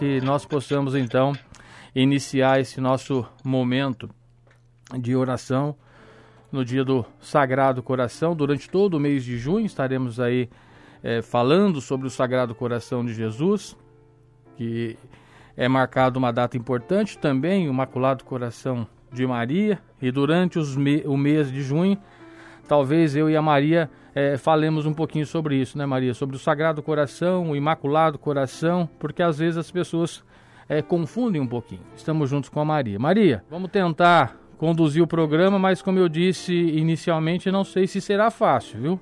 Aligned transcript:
que 0.00 0.18
nós 0.22 0.46
possamos 0.46 0.94
então 0.94 1.34
iniciar 1.94 2.58
esse 2.58 2.80
nosso 2.80 3.22
momento 3.44 4.08
de 4.98 5.14
oração 5.14 5.76
no 6.50 6.64
dia 6.64 6.82
do 6.82 7.04
Sagrado 7.20 7.82
Coração. 7.82 8.34
Durante 8.34 8.70
todo 8.70 8.94
o 8.94 8.98
mês 8.98 9.22
de 9.22 9.36
junho 9.36 9.66
estaremos 9.66 10.18
aí 10.18 10.48
é, 11.02 11.20
falando 11.20 11.82
sobre 11.82 12.06
o 12.06 12.10
Sagrado 12.10 12.54
Coração 12.54 13.04
de 13.04 13.12
Jesus, 13.12 13.76
que 14.56 14.96
é 15.54 15.68
marcado 15.68 16.18
uma 16.18 16.32
data 16.32 16.56
importante 16.56 17.18
também, 17.18 17.68
o 17.68 17.70
Imaculado 17.70 18.24
Coração 18.24 18.86
de 19.12 19.26
Maria. 19.26 19.82
E 20.00 20.10
durante 20.10 20.58
me 20.78 21.02
o 21.04 21.14
mês 21.14 21.52
de 21.52 21.60
junho, 21.60 21.98
talvez 22.68 23.14
eu 23.16 23.28
e 23.28 23.36
a 23.36 23.42
Maria 23.42 23.90
é, 24.14 24.36
falemos 24.36 24.86
um 24.86 24.92
pouquinho 24.92 25.26
sobre 25.26 25.56
isso, 25.56 25.76
né, 25.78 25.86
Maria? 25.86 26.14
Sobre 26.14 26.36
o 26.36 26.38
Sagrado 26.38 26.82
Coração, 26.82 27.50
o 27.50 27.56
Imaculado 27.56 28.18
Coração, 28.18 28.88
porque 28.98 29.22
às 29.22 29.38
vezes 29.38 29.56
as 29.56 29.70
pessoas 29.70 30.24
é, 30.68 30.82
confundem 30.82 31.40
um 31.40 31.46
pouquinho. 31.46 31.82
Estamos 31.96 32.30
juntos 32.30 32.48
com 32.48 32.60
a 32.60 32.64
Maria. 32.64 32.98
Maria, 32.98 33.44
vamos 33.50 33.70
tentar 33.70 34.36
conduzir 34.56 35.02
o 35.02 35.06
programa, 35.06 35.58
mas 35.58 35.80
como 35.80 35.98
eu 35.98 36.08
disse 36.08 36.52
inicialmente, 36.54 37.50
não 37.50 37.64
sei 37.64 37.86
se 37.86 38.00
será 38.00 38.30
fácil, 38.30 38.80
viu? 38.80 39.00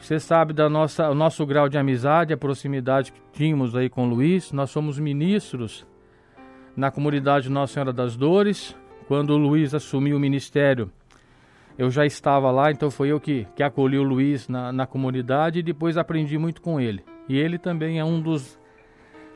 Você 0.00 0.18
sabe 0.18 0.54
da 0.54 0.68
nossa, 0.68 1.10
o 1.10 1.14
nosso 1.14 1.44
grau 1.44 1.68
de 1.68 1.76
amizade, 1.76 2.32
a 2.32 2.36
proximidade 2.36 3.12
que 3.12 3.20
tínhamos 3.32 3.76
aí 3.76 3.90
com 3.90 4.06
o 4.06 4.08
Luiz. 4.08 4.50
Nós 4.50 4.70
somos 4.70 4.98
ministros 4.98 5.86
na 6.74 6.90
comunidade 6.90 7.50
Nossa 7.50 7.74
Senhora 7.74 7.92
das 7.92 8.16
Dores. 8.16 8.74
Quando 9.06 9.30
o 9.30 9.36
Luiz 9.36 9.74
assumiu 9.74 10.16
o 10.16 10.20
ministério, 10.20 10.90
eu 11.80 11.90
já 11.90 12.04
estava 12.04 12.50
lá, 12.50 12.70
então 12.70 12.90
foi 12.90 13.08
eu 13.08 13.18
que, 13.18 13.48
que 13.56 13.62
acolhi 13.62 13.96
o 13.96 14.02
Luiz 14.02 14.48
na, 14.48 14.70
na 14.70 14.86
comunidade 14.86 15.60
e 15.60 15.62
depois 15.62 15.96
aprendi 15.96 16.36
muito 16.36 16.60
com 16.60 16.78
ele. 16.78 17.02
E 17.26 17.38
ele 17.38 17.58
também 17.58 17.98
é 17.98 18.04
um 18.04 18.20
dos 18.20 18.60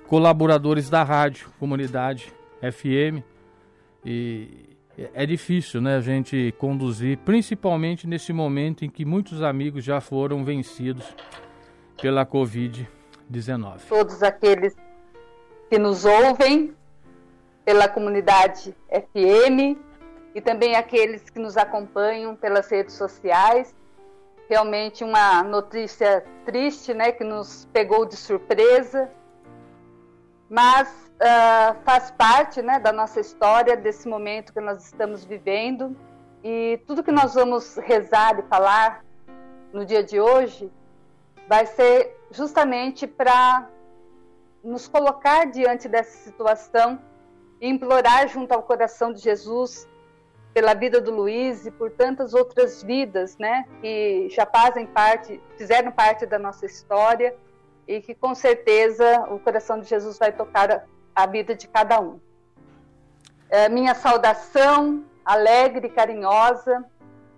colaboradores 0.07 0.91
da 0.91 1.03
rádio, 1.03 1.49
comunidade 1.59 2.31
FM. 2.61 3.25
E 4.05 4.77
é 5.15 5.25
difícil, 5.25 5.81
né, 5.81 5.97
a 5.97 6.03
gente 6.03 6.55
conduzir, 6.59 7.17
principalmente 7.25 8.07
nesse 8.07 8.31
momento 8.31 8.85
em 8.85 8.91
que 8.91 9.07
muitos 9.07 9.41
amigos 9.41 9.83
já 9.83 9.99
foram 9.99 10.45
vencidos 10.45 11.17
pela 11.99 12.27
Covid-19. 12.27 13.89
Todos 13.89 14.23
aqueles 14.23 14.77
que 15.71 15.79
nos 15.79 16.05
ouvem 16.05 16.75
pela 17.65 17.89
comunidade 17.89 18.77
FM 18.91 19.79
e 20.35 20.41
também 20.41 20.75
aqueles 20.75 21.31
que 21.31 21.39
nos 21.39 21.57
acompanham 21.57 22.35
pelas 22.35 22.69
redes 22.69 22.95
sociais. 22.95 23.75
Realmente 24.49 25.05
uma 25.05 25.43
notícia 25.43 26.25
triste, 26.45 26.93
né, 26.93 27.13
que 27.13 27.25
nos 27.25 27.67
pegou 27.73 28.05
de 28.05 28.17
surpresa, 28.17 29.11
mas 30.51 30.89
uh, 31.15 31.77
faz 31.85 32.11
parte 32.11 32.61
né, 32.61 32.79
da 32.79 32.93
nossa 32.93 33.21
história, 33.21 33.77
desse 33.77 34.09
momento 34.09 34.53
que 34.53 34.61
nós 34.61 34.85
estamos 34.85 35.25
vivendo. 35.25 35.97
E 36.43 36.83
tudo 36.87 37.03
que 37.03 37.13
nós 37.13 37.35
vamos 37.35 37.77
rezar 37.77 38.39
e 38.39 38.43
falar 38.43 39.03
no 39.73 39.87
dia 39.87 40.03
de 40.03 40.21
hoje 40.21 40.71
vai 41.49 41.65
ser 41.65 42.15
justamente 42.31 43.07
para 43.07 43.69
nos 44.63 44.89
colocar 44.89 45.47
diante 45.47 45.89
dessa 45.89 46.19
situação 46.19 47.01
e 47.61 47.69
implorar 47.69 48.29
junto 48.29 48.53
ao 48.53 48.63
coração 48.63 49.13
de 49.13 49.21
Jesus 49.21 49.89
pela 50.55 50.73
vida 50.73 51.01
do 51.01 51.11
Luiz 51.11 51.67
e 51.67 51.71
por 51.71 51.91
tantas 51.91 52.33
outras 52.33 52.81
vidas, 52.81 53.37
né, 53.37 53.65
que 53.81 54.29
já 54.31 54.47
fazem 54.47 54.87
parte, 54.87 55.43
fizeram 55.59 55.91
parte 55.91 56.25
da 56.25 56.39
nossa 56.39 56.65
história 56.65 57.35
e 57.89 58.01
que 58.01 58.15
com 58.15 58.35
certeza 58.37 59.27
o 59.31 59.41
coração 59.41 59.81
de 59.81 59.89
Jesus 59.89 60.17
vai 60.17 60.31
tocar 60.31 60.87
a 61.15 61.27
vida 61.27 61.57
de 61.57 61.67
cada 61.67 62.01
um. 62.01 62.21
É, 63.51 63.69
minha 63.69 63.95
saudação 63.97 65.05
alegre 65.25 65.89
e 65.89 65.91
carinhosa 65.91 66.85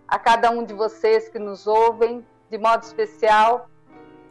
a 0.07 0.19
cada 0.19 0.51
um 0.51 0.63
de 0.63 0.75
vocês 0.75 1.29
que 1.29 1.39
nos 1.39 1.67
ouvem, 1.67 2.25
de 2.51 2.59
modo 2.59 2.83
especial 2.83 3.69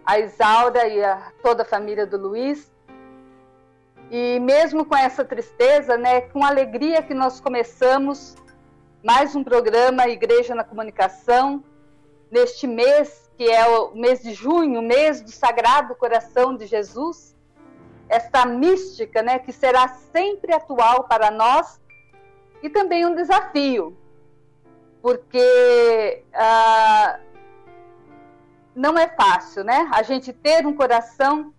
a 0.05 0.19
Isaura 0.19 0.87
e 0.87 1.03
a 1.03 1.31
toda 1.41 1.63
a 1.63 1.65
família 1.65 2.05
do 2.05 2.17
Luiz. 2.17 2.71
E 4.11 4.39
mesmo 4.39 4.85
com 4.85 4.95
essa 4.95 5.25
tristeza, 5.25 5.97
né, 5.97 6.21
com 6.21 6.45
alegria 6.45 7.01
que 7.01 7.13
nós 7.13 7.39
começamos 7.39 8.35
mais 9.05 9.35
um 9.35 9.43
programa 9.43 10.07
Igreja 10.07 10.55
na 10.55 10.63
Comunicação, 10.63 11.63
neste 12.31 12.65
mês, 12.65 13.29
que 13.37 13.43
é 13.43 13.63
o 13.67 13.93
mês 13.93 14.23
de 14.23 14.33
junho, 14.33 14.81
mês 14.81 15.21
do 15.21 15.29
Sagrado 15.29 15.93
Coração 15.93 16.57
de 16.57 16.65
Jesus, 16.65 17.35
esta 18.09 18.47
mística, 18.47 19.21
né, 19.21 19.37
que 19.37 19.51
será 19.51 19.87
sempre 20.11 20.51
atual 20.55 21.03
para 21.03 21.29
nós 21.29 21.79
e 22.63 22.69
também 22.69 23.05
um 23.05 23.13
desafio, 23.13 23.95
porque 25.03 26.23
ah, 26.33 27.19
não 28.73 28.97
é 28.97 29.07
fácil, 29.07 29.63
né, 29.63 29.87
a 29.93 30.01
gente 30.01 30.33
ter 30.33 30.65
um 30.65 30.73
coração 30.73 31.53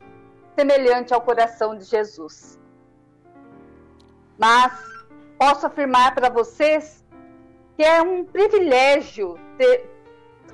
semelhante 0.57 1.15
ao 1.15 1.21
coração 1.21 1.79
de 1.79 1.85
Jesus. 1.85 2.59
Mas 4.37 4.73
posso 5.39 5.65
afirmar 5.65 6.13
para 6.13 6.29
vocês 6.29 7.06
que 7.77 7.85
é 7.85 8.01
um 8.01 8.25
privilégio 8.25 9.39
ter, 9.59 9.89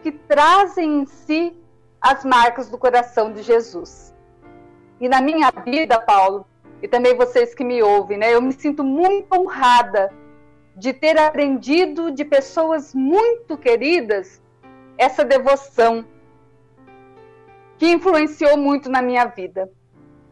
que 0.03 0.11
trazem 0.11 1.03
em 1.03 1.07
si 1.07 1.57
as 2.01 2.25
marcas 2.25 2.69
do 2.69 2.77
coração 2.77 3.33
de 3.33 3.43
Jesus. 3.43 4.13
E 5.01 5.09
na 5.09 5.21
minha 5.21 5.51
vida, 5.65 6.01
Paulo, 6.01 6.45
e 6.83 6.89
também 6.89 7.17
vocês 7.17 7.55
que 7.55 7.63
me 7.63 7.81
ouvem, 7.81 8.19
né, 8.19 8.35
eu 8.35 8.43
me 8.43 8.53
sinto 8.53 8.83
muito 8.83 9.33
honrada 9.33 10.13
de 10.77 10.93
ter 10.93 11.17
aprendido 11.17 12.11
de 12.11 12.25
pessoas 12.25 12.93
muito 12.93 13.57
queridas 13.57 14.43
essa 14.99 15.25
devoção 15.25 16.05
que 17.79 17.89
influenciou 17.89 18.57
muito 18.57 18.91
na 18.91 19.01
minha 19.01 19.27
vida. 19.27 19.71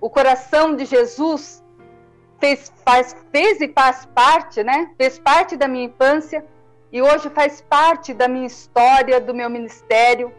O 0.01 0.11
coração 0.11 0.75
de 0.75 0.85
Jesus 0.85 1.63
fez, 2.41 2.73
faz, 2.85 3.15
fez 3.31 3.61
e 3.61 3.69
faz 3.69 4.07
parte, 4.07 4.63
né? 4.65 4.93
Fez 4.97 5.19
parte 5.19 5.57
da 5.57 5.69
minha 5.69 5.85
infância 5.85 6.45
e 6.93 7.01
hoje 7.01 7.31
faz 7.31 7.61
parte 7.61 8.13
da 8.13 8.27
minha 8.27 8.47
história, 8.47 9.21
do 9.21 9.33
meu 9.33 9.49
ministério. 9.49 10.33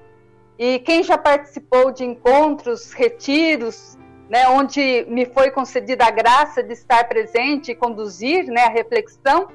E 0.59 0.79
quem 0.79 1.01
já 1.01 1.17
participou 1.17 1.91
de 1.91 2.03
encontros, 2.03 2.91
retiros, 2.91 3.97
né, 4.29 4.47
onde 4.49 5.05
me 5.07 5.25
foi 5.25 5.49
concedida 5.49 6.05
a 6.05 6.11
graça 6.11 6.61
de 6.61 6.73
estar 6.73 7.07
presente 7.07 7.71
e 7.71 7.75
conduzir 7.75 8.45
né, 8.45 8.65
a 8.65 8.69
reflexão, 8.69 9.49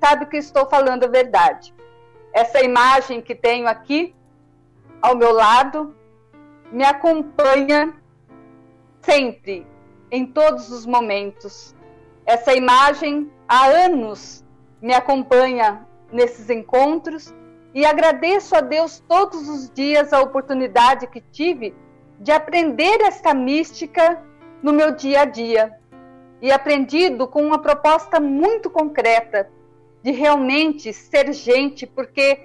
sabe 0.00 0.26
que 0.26 0.36
estou 0.36 0.66
falando 0.66 1.04
a 1.04 1.08
verdade. 1.08 1.74
Essa 2.32 2.62
imagem 2.62 3.20
que 3.20 3.34
tenho 3.34 3.68
aqui 3.68 4.14
ao 5.00 5.14
meu 5.14 5.32
lado 5.32 5.94
me 6.72 6.84
acompanha 6.84 7.94
sempre, 9.02 9.66
em 10.10 10.26
todos 10.26 10.70
os 10.70 10.86
momentos. 10.86 11.74
Essa 12.26 12.54
imagem 12.54 13.30
há 13.46 13.66
anos 13.66 14.44
me 14.80 14.94
acompanha 14.94 15.86
nesses 16.14 16.48
encontros 16.48 17.34
e 17.74 17.84
agradeço 17.84 18.54
a 18.54 18.60
Deus 18.60 19.02
todos 19.08 19.48
os 19.48 19.68
dias 19.68 20.12
a 20.12 20.20
oportunidade 20.20 21.08
que 21.08 21.20
tive 21.20 21.74
de 22.20 22.30
aprender 22.30 23.00
esta 23.02 23.34
mística 23.34 24.22
no 24.62 24.72
meu 24.72 24.92
dia 24.92 25.22
a 25.22 25.24
dia. 25.24 25.74
E 26.40 26.52
aprendido 26.52 27.26
com 27.26 27.44
uma 27.44 27.58
proposta 27.58 28.20
muito 28.20 28.70
concreta 28.70 29.50
de 30.02 30.12
realmente 30.12 30.92
ser 30.92 31.32
gente, 31.32 31.86
porque 31.86 32.42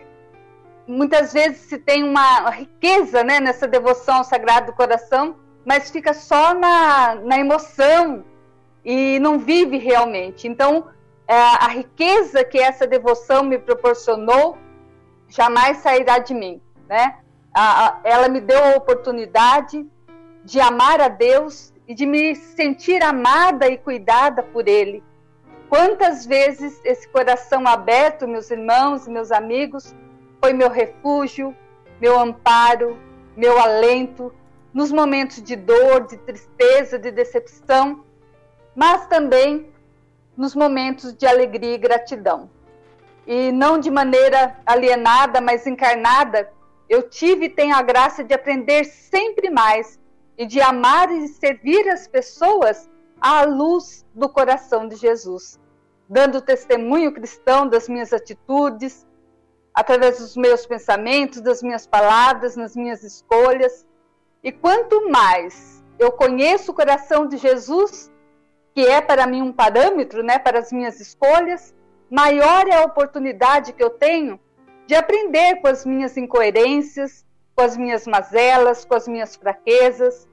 muitas 0.87 1.33
vezes 1.33 1.57
se 1.57 1.77
tem 1.77 2.03
uma 2.03 2.49
riqueza 2.49 3.23
né, 3.23 3.39
nessa 3.39 3.67
devoção 3.67 4.15
ao 4.15 4.23
Sagrado 4.23 4.73
Coração, 4.73 5.35
mas 5.63 5.91
fica 5.91 6.13
só 6.13 6.53
na, 6.55 7.15
na 7.15 7.37
emoção 7.37 8.23
e 8.83 9.19
não 9.19 9.37
vive 9.37 9.77
realmente. 9.77 10.47
Então, 10.47 10.87
a 11.33 11.67
riqueza 11.67 12.43
que 12.43 12.57
essa 12.57 12.87
devoção 12.87 13.43
me 13.43 13.57
proporcionou 13.57 14.57
jamais 15.27 15.77
sairá 15.77 16.17
de 16.17 16.33
mim, 16.33 16.61
né? 16.87 17.19
ela 18.03 18.27
me 18.29 18.39
deu 18.39 18.63
a 18.63 18.77
oportunidade 18.77 19.85
de 20.43 20.59
amar 20.59 21.01
a 21.01 21.07
Deus 21.07 21.73
e 21.87 21.93
de 21.93 22.05
me 22.05 22.35
sentir 22.35 23.03
amada 23.03 23.67
e 23.67 23.77
cuidada 23.77 24.41
por 24.41 24.67
Ele. 24.67 25.03
Quantas 25.67 26.25
vezes 26.25 26.79
esse 26.83 27.07
coração 27.09 27.67
aberto, 27.67 28.27
meus 28.27 28.49
irmãos 28.49 29.05
e 29.05 29.11
meus 29.11 29.31
amigos, 29.31 29.95
foi 30.41 30.53
meu 30.53 30.69
refúgio, 30.69 31.55
meu 32.01 32.19
amparo, 32.19 32.97
meu 33.35 33.59
alento 33.59 34.33
nos 34.73 34.91
momentos 34.91 35.41
de 35.41 35.55
dor, 35.55 36.07
de 36.07 36.17
tristeza, 36.17 36.97
de 36.97 37.11
decepção, 37.11 38.03
mas 38.75 39.07
também 39.07 39.69
nos 40.39 40.55
momentos 40.55 41.13
de 41.13 41.27
alegria 41.27 41.75
e 41.75 41.77
gratidão. 41.77 42.49
E 43.27 43.51
não 43.51 43.77
de 43.77 43.91
maneira 43.91 44.57
alienada, 44.65 45.41
mas 45.41 45.67
encarnada, 45.67 46.49
eu 46.87 47.09
tive 47.09 47.47
e 47.47 47.49
tenho 47.49 47.75
a 47.75 47.81
graça 47.81 48.23
de 48.23 48.33
aprender 48.33 48.85
sempre 48.85 49.49
mais 49.49 49.99
e 50.37 50.45
de 50.45 50.61
amar 50.61 51.11
e 51.11 51.27
servir 51.27 51.89
as 51.89 52.07
pessoas 52.07 52.89
à 53.19 53.43
luz 53.43 54.05
do 54.15 54.29
coração 54.29 54.87
de 54.87 54.95
Jesus, 54.95 55.59
dando 56.07 56.41
testemunho 56.41 57.13
cristão 57.13 57.67
das 57.67 57.89
minhas 57.89 58.13
atitudes, 58.13 59.05
através 59.73 60.19
dos 60.19 60.37
meus 60.37 60.65
pensamentos, 60.65 61.41
das 61.41 61.61
minhas 61.61 61.85
palavras, 61.85 62.55
nas 62.55 62.77
minhas 62.77 63.03
escolhas. 63.03 63.85
E 64.41 64.53
quanto 64.53 65.09
mais 65.09 65.83
eu 65.99 66.13
conheço 66.13 66.71
o 66.71 66.75
coração 66.75 67.27
de 67.27 67.35
Jesus, 67.35 68.09
que 68.73 68.85
é 68.85 69.01
para 69.01 69.27
mim 69.27 69.41
um 69.41 69.51
parâmetro, 69.51 70.23
né, 70.23 70.39
para 70.39 70.59
as 70.59 70.71
minhas 70.71 70.99
escolhas, 70.99 71.73
maior 72.09 72.67
é 72.67 72.75
a 72.75 72.83
oportunidade 72.83 73.73
que 73.73 73.83
eu 73.83 73.89
tenho 73.89 74.39
de 74.87 74.95
aprender 74.95 75.61
com 75.61 75.67
as 75.67 75.85
minhas 75.85 76.17
incoerências, 76.17 77.25
com 77.55 77.63
as 77.63 77.77
minhas 77.77 78.07
mazelas, 78.07 78.85
com 78.85 78.95
as 78.95 79.07
minhas 79.07 79.35
fraquezas. 79.35 80.27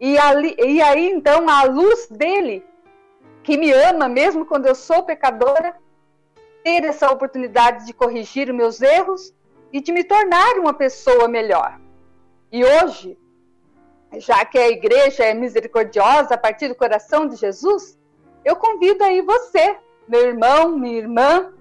E, 0.00 0.16
ali, 0.18 0.54
e 0.58 0.80
aí, 0.80 1.10
então, 1.10 1.48
a 1.48 1.64
luz 1.64 2.06
dele, 2.08 2.64
que 3.42 3.56
me 3.56 3.72
ama 3.72 4.08
mesmo 4.08 4.46
quando 4.46 4.66
eu 4.66 4.74
sou 4.74 5.02
pecadora, 5.02 5.74
ter 6.62 6.84
essa 6.84 7.10
oportunidade 7.10 7.86
de 7.86 7.92
corrigir 7.92 8.52
meus 8.52 8.80
erros 8.80 9.34
e 9.72 9.80
de 9.80 9.90
me 9.90 10.04
tornar 10.04 10.58
uma 10.58 10.74
pessoa 10.74 11.26
melhor. 11.26 11.80
E 12.52 12.64
hoje, 12.64 13.18
já 14.16 14.44
que 14.44 14.58
a 14.58 14.68
igreja 14.68 15.24
é 15.24 15.34
misericordiosa 15.34 16.34
a 16.34 16.38
partir 16.38 16.68
do 16.68 16.74
coração 16.74 17.26
de 17.26 17.36
Jesus, 17.36 17.98
eu 18.44 18.56
convido 18.56 19.04
aí 19.04 19.20
você, 19.20 19.76
meu 20.08 20.26
irmão, 20.26 20.78
minha 20.78 20.98
irmã, 20.98 21.52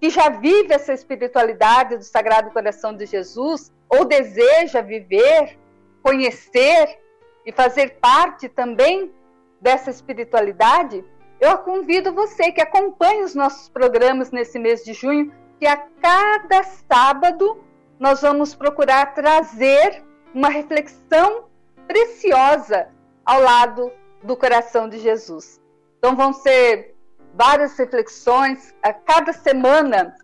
que 0.00 0.10
já 0.10 0.28
vive 0.28 0.72
essa 0.72 0.92
espiritualidade 0.92 1.96
do 1.96 2.04
Sagrado 2.04 2.50
Coração 2.50 2.94
de 2.94 3.06
Jesus, 3.06 3.72
ou 3.88 4.04
deseja 4.04 4.80
viver, 4.80 5.58
conhecer 6.02 6.98
e 7.44 7.52
fazer 7.52 7.96
parte 8.00 8.48
também 8.48 9.12
dessa 9.60 9.90
espiritualidade, 9.90 11.04
eu 11.40 11.58
convido 11.58 12.12
você 12.12 12.50
que 12.52 12.60
acompanhe 12.60 13.22
os 13.22 13.34
nossos 13.34 13.68
programas 13.68 14.30
nesse 14.30 14.58
mês 14.58 14.84
de 14.84 14.92
junho, 14.92 15.32
que 15.58 15.66
a 15.66 15.76
cada 15.76 16.62
sábado 16.62 17.62
nós 17.98 18.20
vamos 18.20 18.54
procurar 18.54 19.14
trazer 19.14 20.02
uma 20.34 20.48
reflexão 20.48 21.46
preciosa 21.86 22.88
ao 23.24 23.40
lado 23.40 23.92
do 24.22 24.36
coração 24.36 24.88
de 24.88 24.98
Jesus. 24.98 25.60
Então 25.98 26.14
vão 26.14 26.32
ser 26.32 26.94
várias 27.34 27.76
reflexões. 27.78 28.74
A 28.82 28.92
cada 28.92 29.32
semana 29.32 30.14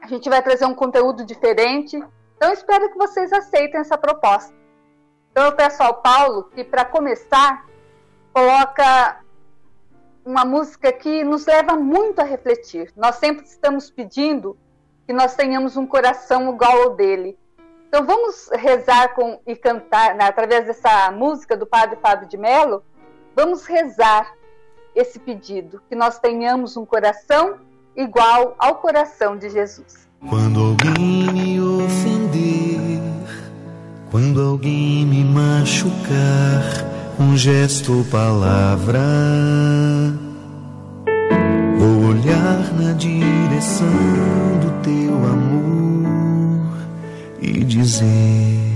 a 0.00 0.06
gente 0.06 0.28
vai 0.28 0.42
trazer 0.42 0.64
um 0.64 0.74
conteúdo 0.74 1.24
diferente. 1.24 1.96
Então 2.36 2.52
espero 2.52 2.90
que 2.90 2.98
vocês 2.98 3.32
aceitem 3.32 3.80
essa 3.80 3.96
proposta. 3.96 4.54
Então 5.30 5.44
eu 5.44 5.52
peço 5.52 5.82
ao 5.82 6.00
Paulo 6.00 6.44
que 6.44 6.64
para 6.64 6.84
começar 6.84 7.66
coloca 8.32 9.20
uma 10.24 10.44
música 10.44 10.92
que 10.92 11.22
nos 11.22 11.46
leva 11.46 11.76
muito 11.76 12.20
a 12.20 12.24
refletir. 12.24 12.92
Nós 12.96 13.16
sempre 13.16 13.44
estamos 13.44 13.90
pedindo 13.90 14.58
que 15.06 15.12
nós 15.12 15.36
tenhamos 15.36 15.76
um 15.76 15.86
coração 15.86 16.52
igual 16.52 16.82
ao 16.82 16.96
dele. 16.96 17.38
Então 17.96 18.06
vamos 18.06 18.50
rezar 18.52 19.14
com 19.14 19.40
e 19.46 19.56
cantar 19.56 20.14
né, 20.14 20.24
através 20.24 20.66
dessa 20.66 21.10
música 21.12 21.56
do 21.56 21.64
Padre 21.64 21.96
Fábio 21.96 22.28
de 22.28 22.36
Mello. 22.36 22.82
Vamos 23.34 23.64
rezar 23.64 24.34
esse 24.94 25.18
pedido, 25.18 25.80
que 25.88 25.96
nós 25.96 26.18
tenhamos 26.18 26.76
um 26.76 26.84
coração 26.84 27.56
igual 27.96 28.54
ao 28.58 28.74
coração 28.74 29.38
de 29.38 29.48
Jesus. 29.48 30.06
Quando 30.28 30.60
alguém 30.60 31.32
me 31.32 31.58
ofender, 31.58 33.00
quando 34.10 34.42
alguém 34.42 35.06
me 35.06 35.24
machucar, 35.24 36.62
um 37.18 37.34
gesto 37.34 37.96
ou 37.96 38.04
palavra, 38.04 39.00
vou 41.78 42.10
olhar 42.10 42.74
na 42.74 42.92
direção 42.92 44.55
dizer: 47.66 48.72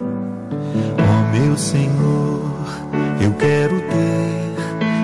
oh, 0.00 1.36
meu 1.36 1.56
Senhor, 1.56 2.40
eu 3.20 3.32
quero 3.34 3.80
ter 3.80 4.52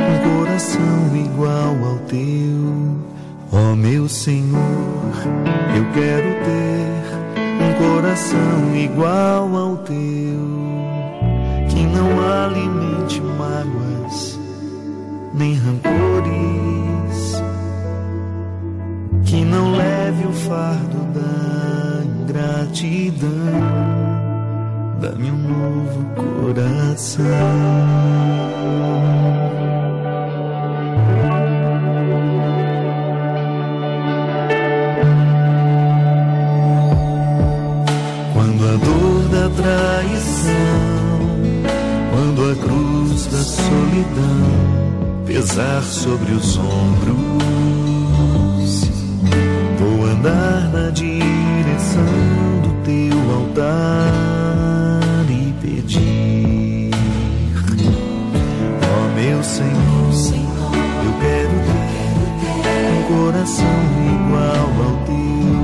um 0.08 0.38
coração 0.38 1.16
igual 1.16 1.76
ao 1.84 1.98
teu. 2.06 2.98
Ó 3.50 3.72
oh, 3.72 3.76
meu 3.76 4.08
Senhor, 4.08 5.12
eu 5.76 5.84
quero 5.92 6.28
ter 6.44 6.78
um 7.60 7.72
coração 7.94 8.76
igual 8.76 9.56
ao 9.56 9.76
teu, 9.78 9.96
que 11.68 11.82
não 11.86 12.20
alimente 12.20 13.20
mágoas 13.20 14.38
nem 15.34 15.54
rancores, 15.54 17.42
que 19.24 19.44
não 19.44 19.76
leve 19.76 20.26
o 20.26 20.32
fardo 20.32 20.98
da 21.14 21.77
ingratidão. 22.28 23.28
Dá-me 25.00 25.30
um 25.30 25.36
novo 25.36 26.04
coração. 26.14 27.24
solidão 43.40 45.24
pesar 45.26 45.82
sobre 45.82 46.32
os 46.32 46.58
ombros. 46.58 47.18
Vou 49.78 50.04
andar 50.06 50.70
na 50.72 50.90
direção 50.90 51.17
teu 53.58 55.30
e 55.30 55.52
pedir, 55.60 56.90
ó 58.82 58.86
oh, 58.86 59.08
meu 59.14 59.42
Senhor, 59.42 60.12
eu 61.04 61.12
quero 61.20 61.56
ter 61.66 62.08
um 62.92 63.02
coração 63.16 63.78
igual 64.14 64.68
ao 64.84 64.94
teu, 65.06 65.58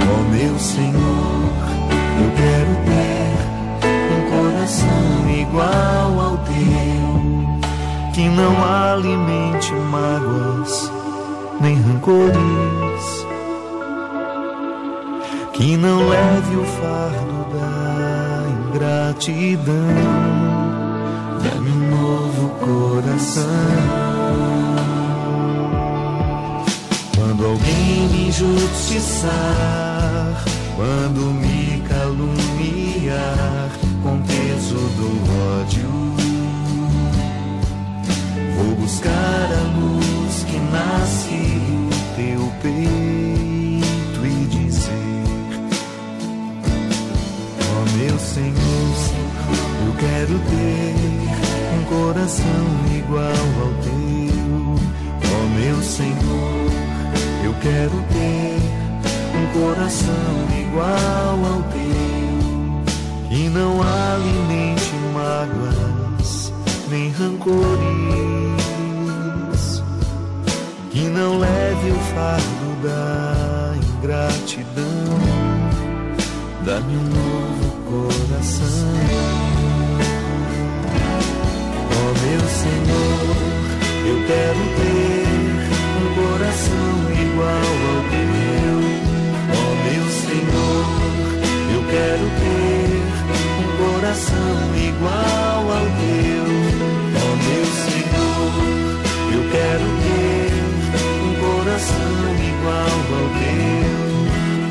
ó 0.00 0.12
oh, 0.12 0.22
meu 0.32 0.58
Senhor, 0.58 1.52
eu 2.20 2.30
quero 2.36 2.74
ter 2.88 3.32
um 4.12 4.22
coração 4.30 5.30
igual 5.30 6.10
ao 6.20 6.36
que 8.12 8.28
não 8.28 8.54
alimente 8.64 9.72
mágoas 9.72 10.90
nem 11.60 11.76
rancores, 11.76 12.63
que 15.64 15.78
não 15.78 16.06
leve 16.10 16.56
o 16.56 16.64
fardo 16.64 17.46
da 17.54 18.44
ingratidão. 18.68 19.74
Dá-me 21.42 21.70
um 21.70 21.90
novo 21.90 22.50
coração. 22.60 23.42
Quando 27.16 27.46
alguém 27.46 28.08
me 28.10 28.28
injustiçar, 28.28 29.32
quando 30.76 31.32
me 31.32 31.82
caluniar 31.88 33.70
com 34.02 34.20
peso 34.20 34.76
do 34.76 35.08
ódio 35.62 35.88
Vou 38.54 38.74
buscar 38.76 39.08
a 39.08 39.62
luz 39.78 40.44
que 40.44 40.58
nasce 40.58 41.83
quero 50.24 50.38
ter 50.38 50.94
um 51.76 51.84
coração 51.84 52.64
igual 52.96 53.46
ao 53.60 53.72
teu. 53.82 54.74
Ó 55.30 55.38
meu 55.58 55.76
Senhor, 55.82 56.70
eu 57.44 57.52
quero 57.60 58.02
ter 58.10 58.58
um 59.36 59.46
coração 59.60 60.48
igual 60.58 61.38
ao 61.52 61.62
teu, 61.64 63.28
que 63.28 63.50
não 63.50 63.82
alimente 63.82 64.94
mágoas 65.12 66.52
nem 66.88 67.10
rancores 67.10 67.74
que 70.90 71.00
não 71.00 71.38
leve 71.38 71.90
o 71.90 71.98
fardo 72.14 72.76
da 72.82 73.74
ingratidão. 73.98 75.18
Dá-me 76.64 76.96
um 76.96 77.02
novo 77.02 78.08
coração 78.08 79.33
meu 82.22 82.40
Senhor, 82.48 83.36
eu 84.06 84.16
quero 84.26 84.62
ter 84.78 85.26
um 86.00 86.08
coração 86.14 86.94
igual 87.24 87.72
ao 87.90 88.00
teu. 88.12 88.76
Ó 89.50 89.60
oh, 89.60 89.74
meu 89.84 90.06
Senhor, 90.22 90.84
eu 91.74 91.82
quero 91.90 92.26
ter 92.40 93.04
um 93.60 93.68
coração 93.82 94.56
igual 94.76 95.62
ao 95.78 95.86
teu. 96.00 96.46
Ó 97.14 97.24
oh, 97.24 97.36
meu 97.46 97.66
Senhor, 97.84 98.52
eu 99.32 99.42
quero 99.50 99.86
ter 100.04 100.52
um 101.24 101.32
coração 101.40 102.16
igual 102.52 102.96
ao 103.18 103.26
teu. 103.40 104.02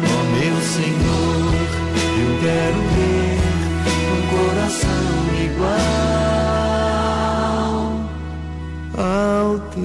Ó 0.03 0.15
oh, 0.15 0.25
meu 0.37 0.57
Senhor, 0.75 1.53
eu 2.19 2.31
quero 2.41 2.79
ter 2.87 2.92
ao 8.97 9.59
teu. 9.71 9.83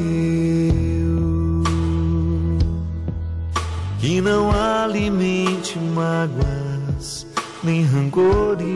Que 4.00 4.20
não 4.20 4.50
alimente 4.50 5.78
mágoas 5.78 7.26
nem 7.62 7.82
rancores. 7.84 8.68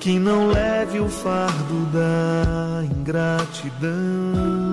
Que 0.00 0.18
não 0.18 0.48
leve 0.48 1.00
o 1.00 1.08
fardo 1.08 1.86
da 1.92 2.84
ingratidão 2.84 4.67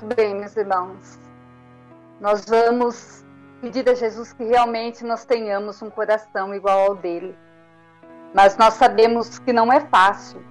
Muito 0.00 0.16
bem, 0.16 0.34
meus 0.34 0.56
irmãos. 0.56 1.18
Nós 2.22 2.46
vamos 2.46 3.22
pedir 3.60 3.86
a 3.86 3.94
Jesus 3.94 4.32
que 4.32 4.44
realmente 4.44 5.04
nós 5.04 5.26
tenhamos 5.26 5.82
um 5.82 5.90
coração 5.90 6.54
igual 6.54 6.86
ao 6.86 6.94
dele. 6.94 7.36
Mas 8.32 8.56
nós 8.56 8.74
sabemos 8.74 9.38
que 9.38 9.52
não 9.52 9.70
é 9.70 9.80
fácil 9.80 10.42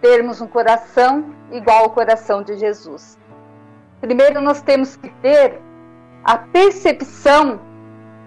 termos 0.00 0.40
um 0.40 0.46
coração 0.46 1.34
igual 1.52 1.84
ao 1.84 1.90
coração 1.90 2.42
de 2.42 2.56
Jesus. 2.56 3.18
Primeiro, 4.00 4.40
nós 4.40 4.62
temos 4.62 4.96
que 4.96 5.10
ter 5.20 5.60
a 6.24 6.38
percepção 6.38 7.60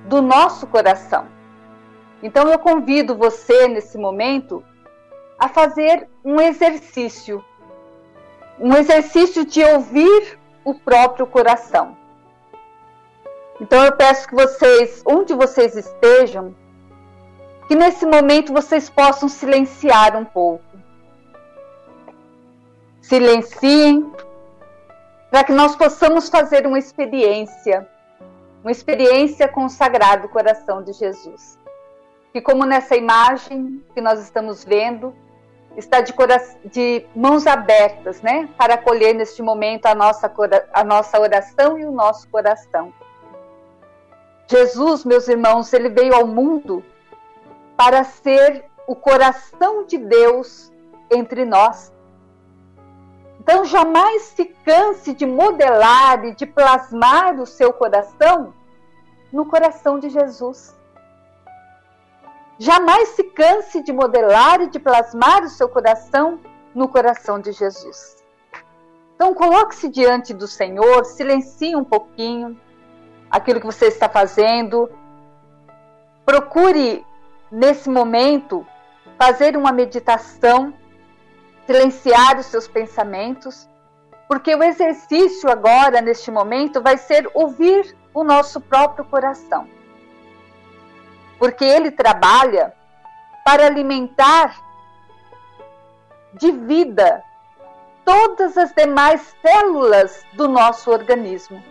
do 0.06 0.22
nosso 0.22 0.68
coração. 0.68 1.28
Então, 2.22 2.48
eu 2.52 2.60
convido 2.60 3.18
você, 3.18 3.68
nesse 3.68 3.98
momento, 3.98 4.64
a 5.40 5.50
fazer 5.50 6.08
um 6.24 6.40
exercício 6.40 7.44
um 8.60 8.74
exercício 8.76 9.46
de 9.46 9.64
ouvir 9.64 10.40
o 10.64 10.74
próprio 10.74 11.26
coração. 11.28 11.96
Então 13.60 13.84
eu 13.84 13.92
peço 13.94 14.28
que 14.28 14.36
vocês, 14.36 15.02
onde 15.06 15.34
vocês 15.34 15.76
estejam, 15.76 16.56
que 17.68 17.76
nesse 17.76 18.06
momento 18.06 18.54
vocês 18.54 18.90
possam 18.90 19.28
silenciar 19.28 20.16
um 20.16 20.26
pouco. 20.26 20.64
Silenciem 23.02 24.12
para 25.30 25.44
que 25.44 25.52
nós 25.52 25.76
possamos 25.76 26.30
fazer 26.30 26.66
uma 26.66 26.80
experiência, 26.80 27.88
uma 28.64 28.72
experiência 28.72 29.48
com 29.48 29.66
o 29.66 29.70
Sagrado 29.70 30.30
Coração 30.30 30.82
de 30.84 30.94
Jesus. 30.94 31.58
Que 32.32 32.42
como 32.42 32.66
nessa 32.66 32.96
imagem 32.96 33.84
que 33.94 34.02
nós 34.02 34.22
estamos 34.22 34.64
vendo, 34.64 35.14
está 35.78 36.02
de, 36.02 36.14
de, 36.66 37.06
mãos 37.16 37.46
abertas, 37.46 38.22
né, 38.22 38.50
para 38.58 38.74
acolher 38.74 39.14
neste 39.14 39.44
momento 39.44 39.86
a 39.86 39.94
nossa, 39.94 40.32
a 40.74 40.84
nossa 40.84 41.20
oração 41.20 41.78
e 41.78 41.86
o 41.86 41.92
nosso 41.92 42.28
coração. 42.30 42.92
Jesus, 44.48 45.06
meus 45.06 45.28
irmãos, 45.28 45.72
ele 45.72 45.90
veio 45.90 46.16
ao 46.16 46.26
mundo 46.26 46.84
para 47.76 48.04
ser 48.04 48.66
o 48.88 48.96
coração 48.96 49.86
de 49.86 49.98
Deus 49.98 50.72
entre 51.12 51.46
nós. 51.46 51.94
Então, 53.40 53.64
jamais 53.64 54.24
se 54.24 54.46
canse 54.46 55.14
de 55.14 55.26
modelar 55.26 56.26
e 56.26 56.34
de 56.34 56.46
plasmar 56.46 57.40
o 57.40 57.46
seu 57.46 57.72
coração 57.72 58.54
no 59.32 59.46
coração 59.46 60.00
de 60.00 60.10
Jesus. 60.10 60.77
Jamais 62.60 63.10
se 63.10 63.24
canse 63.24 63.84
de 63.84 63.94
modelar 63.94 64.62
e 64.62 64.68
de 64.68 64.80
plasmar 64.80 65.44
o 65.44 65.50
seu 65.50 65.70
coração 65.70 66.40
no 66.74 66.88
coração 66.88 67.40
de 67.40 67.52
Jesus. 67.52 68.18
Então, 69.16 69.34
coloque-se 69.34 69.88
diante 69.90 70.34
do 70.34 70.48
Senhor, 70.48 71.06
silencie 71.06 71.76
um 71.76 71.84
pouquinho 71.84 72.60
aquilo 73.30 73.60
que 73.60 73.66
você 73.66 73.86
está 73.86 74.10
fazendo. 74.10 74.90
Procure, 76.26 77.06
nesse 77.52 77.90
momento, 77.90 78.66
fazer 79.20 79.56
uma 79.56 79.72
meditação, 79.72 80.74
silenciar 81.68 82.40
os 82.40 82.48
seus 82.48 82.68
pensamentos, 82.68 83.70
porque 84.28 84.56
o 84.56 84.64
exercício 84.64 85.50
agora, 85.50 86.02
neste 86.02 86.32
momento, 86.32 86.82
vai 86.82 86.98
ser 86.98 87.30
ouvir 87.36 87.96
o 88.16 88.24
nosso 88.24 88.60
próprio 88.60 89.06
coração 89.06 89.77
porque 91.38 91.64
ele 91.64 91.92
trabalha 91.92 92.74
para 93.46 93.66
alimentar 93.66 94.56
de 96.34 96.52
vida 96.52 97.24
todas 98.04 98.58
as 98.58 98.72
demais 98.74 99.36
células 99.42 100.26
do 100.34 100.48
nosso 100.48 100.92
organismo. 100.92 101.62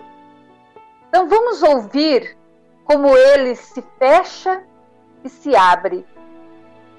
Então 1.08 1.28
vamos 1.28 1.62
ouvir 1.62 2.37
como 2.85 3.16
ele 3.16 3.54
se 3.56 3.82
fecha 3.99 4.62
e 5.25 5.28
se 5.28 5.56
abre, 5.56 6.06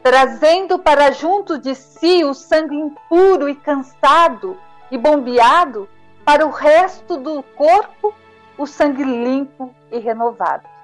trazendo 0.03 0.79
para 0.79 1.12
junto 1.12 1.57
de 1.57 1.75
si 1.75 2.24
o 2.24 2.33
sangue 2.33 2.75
impuro 2.75 3.47
e 3.47 3.55
cansado 3.55 4.57
e 4.91 4.97
bombeado 4.97 5.88
para 6.25 6.45
o 6.45 6.50
resto 6.50 7.17
do 7.17 7.41
corpo, 7.41 8.13
o 8.57 8.65
sangue 8.65 9.03
limpo 9.03 9.74
e 9.91 10.00
renovado. 10.00 10.76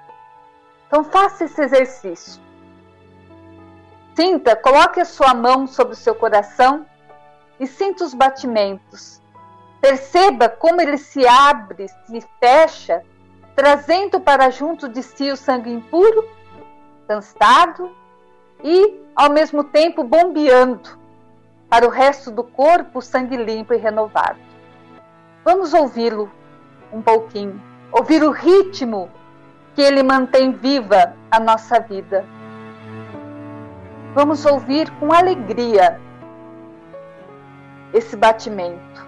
Então 0.94 1.02
faça 1.02 1.42
esse 1.42 1.60
exercício. 1.60 2.40
Sinta, 4.14 4.54
coloque 4.54 5.00
a 5.00 5.04
sua 5.04 5.34
mão 5.34 5.66
sobre 5.66 5.94
o 5.94 5.96
seu 5.96 6.14
coração 6.14 6.86
e 7.58 7.66
sinta 7.66 8.04
os 8.04 8.14
batimentos. 8.14 9.20
Perceba 9.80 10.48
como 10.48 10.80
ele 10.80 10.96
se 10.96 11.26
abre, 11.26 11.88
se 11.88 12.24
fecha, 12.38 13.02
trazendo 13.56 14.20
para 14.20 14.50
junto 14.50 14.88
de 14.88 15.02
si 15.02 15.32
o 15.32 15.36
sangue 15.36 15.68
impuro, 15.68 16.28
cansado 17.08 17.90
e, 18.62 19.02
ao 19.16 19.32
mesmo 19.32 19.64
tempo, 19.64 20.04
bombeando 20.04 20.96
para 21.68 21.84
o 21.84 21.90
resto 21.90 22.30
do 22.30 22.44
corpo 22.44 23.00
o 23.00 23.02
sangue 23.02 23.36
limpo 23.36 23.74
e 23.74 23.78
renovado. 23.78 24.38
Vamos 25.44 25.74
ouvi-lo 25.74 26.30
um 26.92 27.02
pouquinho, 27.02 27.60
ouvir 27.90 28.22
o 28.22 28.30
ritmo 28.30 29.10
que 29.74 29.82
Ele 29.82 30.02
mantém 30.02 30.52
viva 30.52 31.14
a 31.30 31.40
nossa 31.40 31.80
vida. 31.80 32.24
Vamos 34.14 34.44
ouvir 34.46 34.88
com 34.92 35.12
alegria 35.12 36.00
esse 37.92 38.16
batimento. 38.16 39.04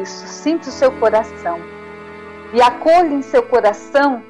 Isso, 0.00 0.26
sinta 0.26 0.68
o 0.68 0.72
seu 0.72 0.90
coração 0.92 1.60
e 2.54 2.62
acolha 2.62 3.12
em 3.12 3.22
seu 3.22 3.42
coração 3.42 4.22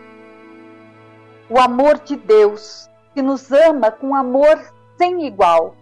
o 1.53 1.61
amor 1.61 1.99
de 1.99 2.17
Deus, 2.17 2.89
que 3.13 3.21
nos 3.21 3.53
ama 3.53 3.91
com 3.91 4.15
amor 4.15 4.59
sem 4.97 5.27
igual. 5.27 5.77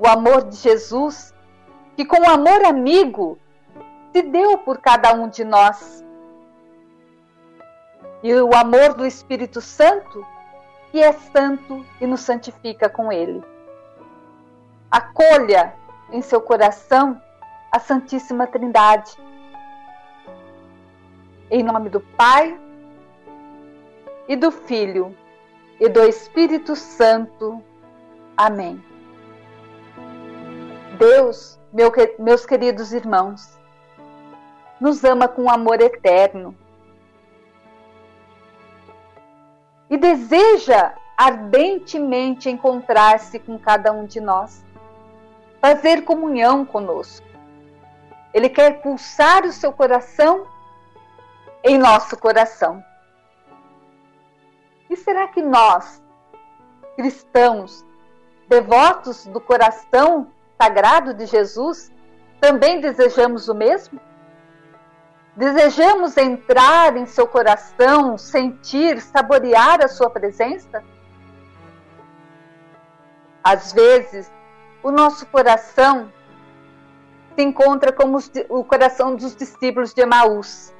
O 0.00 0.08
amor 0.08 0.44
de 0.44 0.56
Jesus, 0.56 1.34
que 1.94 2.04
com 2.06 2.26
amor 2.26 2.64
amigo 2.64 3.38
se 4.10 4.22
deu 4.22 4.56
por 4.56 4.78
cada 4.78 5.12
um 5.12 5.28
de 5.28 5.44
nós. 5.44 6.02
E 8.22 8.32
o 8.32 8.54
amor 8.54 8.94
do 8.94 9.04
Espírito 9.04 9.60
Santo, 9.60 10.24
que 10.90 11.02
é 11.02 11.12
santo 11.12 11.84
e 12.00 12.06
nos 12.06 12.22
santifica 12.22 12.88
com 12.88 13.12
ele. 13.12 13.44
Acolha 14.90 15.74
em 16.10 16.22
seu 16.22 16.40
coração 16.40 17.20
a 17.70 17.78
Santíssima 17.78 18.46
Trindade. 18.46 19.14
Em 21.50 21.62
nome 21.62 21.90
do 21.90 22.00
Pai, 22.00 22.58
e 24.28 24.36
do 24.36 24.50
Filho 24.50 25.16
e 25.80 25.88
do 25.88 26.04
Espírito 26.04 26.76
Santo. 26.76 27.64
Amém. 28.36 28.84
Deus, 30.98 31.58
meu, 31.72 31.90
meus 32.18 32.44
queridos 32.44 32.92
irmãos, 32.92 33.58
nos 34.80 35.02
ama 35.02 35.26
com 35.26 35.50
amor 35.50 35.80
eterno 35.80 36.54
e 39.88 39.96
deseja 39.96 40.94
ardentemente 41.16 42.50
encontrar-se 42.50 43.38
com 43.38 43.58
cada 43.58 43.92
um 43.92 44.04
de 44.04 44.20
nós, 44.20 44.64
fazer 45.60 46.02
comunhão 46.04 46.64
conosco. 46.64 47.26
Ele 48.32 48.48
quer 48.48 48.82
pulsar 48.82 49.44
o 49.44 49.52
seu 49.52 49.72
coração 49.72 50.46
em 51.64 51.78
nosso 51.78 52.16
coração. 52.16 52.84
E 54.90 54.96
será 54.96 55.28
que 55.28 55.42
nós, 55.42 56.02
cristãos, 56.96 57.84
devotos 58.48 59.26
do 59.26 59.40
coração 59.40 60.28
sagrado 60.60 61.12
de 61.12 61.26
Jesus, 61.26 61.92
também 62.40 62.80
desejamos 62.80 63.48
o 63.48 63.54
mesmo? 63.54 64.00
Desejamos 65.36 66.16
entrar 66.16 66.96
em 66.96 67.06
seu 67.06 67.26
coração, 67.26 68.18
sentir, 68.18 69.00
saborear 69.00 69.84
a 69.84 69.88
sua 69.88 70.10
presença? 70.10 70.82
Às 73.44 73.72
vezes, 73.72 74.32
o 74.82 74.90
nosso 74.90 75.26
coração 75.26 76.12
se 77.36 77.42
encontra 77.44 77.92
como 77.92 78.18
o 78.48 78.64
coração 78.64 79.14
dos 79.14 79.36
discípulos 79.36 79.94
de 79.94 80.00
Emaús, 80.00 80.74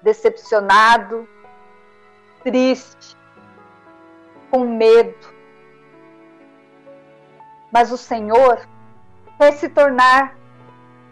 decepcionado, 0.00 1.28
triste, 2.42 3.16
com 4.50 4.66
medo. 4.66 5.34
Mas 7.72 7.92
o 7.92 7.96
Senhor 7.96 8.66
quer 9.38 9.52
se 9.52 9.68
tornar 9.68 10.36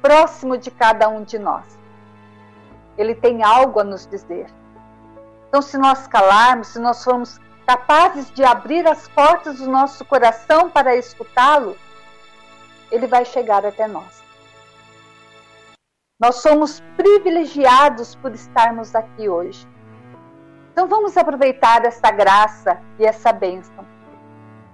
próximo 0.03 0.57
de 0.57 0.71
cada 0.71 1.09
um 1.09 1.23
de 1.23 1.39
nós. 1.39 1.79
Ele 2.97 3.15
tem 3.15 3.43
algo 3.43 3.81
a 3.81 3.85
nos 3.85 4.07
dizer. 4.07 4.47
Então, 5.49 5.63
se 5.63 5.79
nós 5.79 6.07
calarmos, 6.07 6.69
se 6.69 6.79
nós 6.79 7.03
formos 7.03 7.41
capazes 7.67 8.31
de 8.33 8.45
abrir 8.45 8.87
as 8.87 9.09
portas 9.09 9.59
do 9.59 9.71
nosso 9.71 10.05
coração 10.05 10.71
para 10.71 10.97
escutá-lo, 10.97 11.77
ele 12.91 13.07
vai 13.07 13.25
chegar 13.25 13.65
até 13.65 13.87
nós. 13.87 14.23
Nós 16.21 16.37
somos 16.37 16.83
privilegiados 16.97 18.17
por 18.17 18.35
estarmos 18.35 18.95
aqui 18.95 19.29
hoje. 19.29 19.67
Então 20.79 20.87
vamos 20.87 21.17
aproveitar 21.17 21.85
essa 21.85 22.09
graça 22.13 22.79
e 23.01 23.05
essa 23.05 23.33
bênção. 23.33 23.85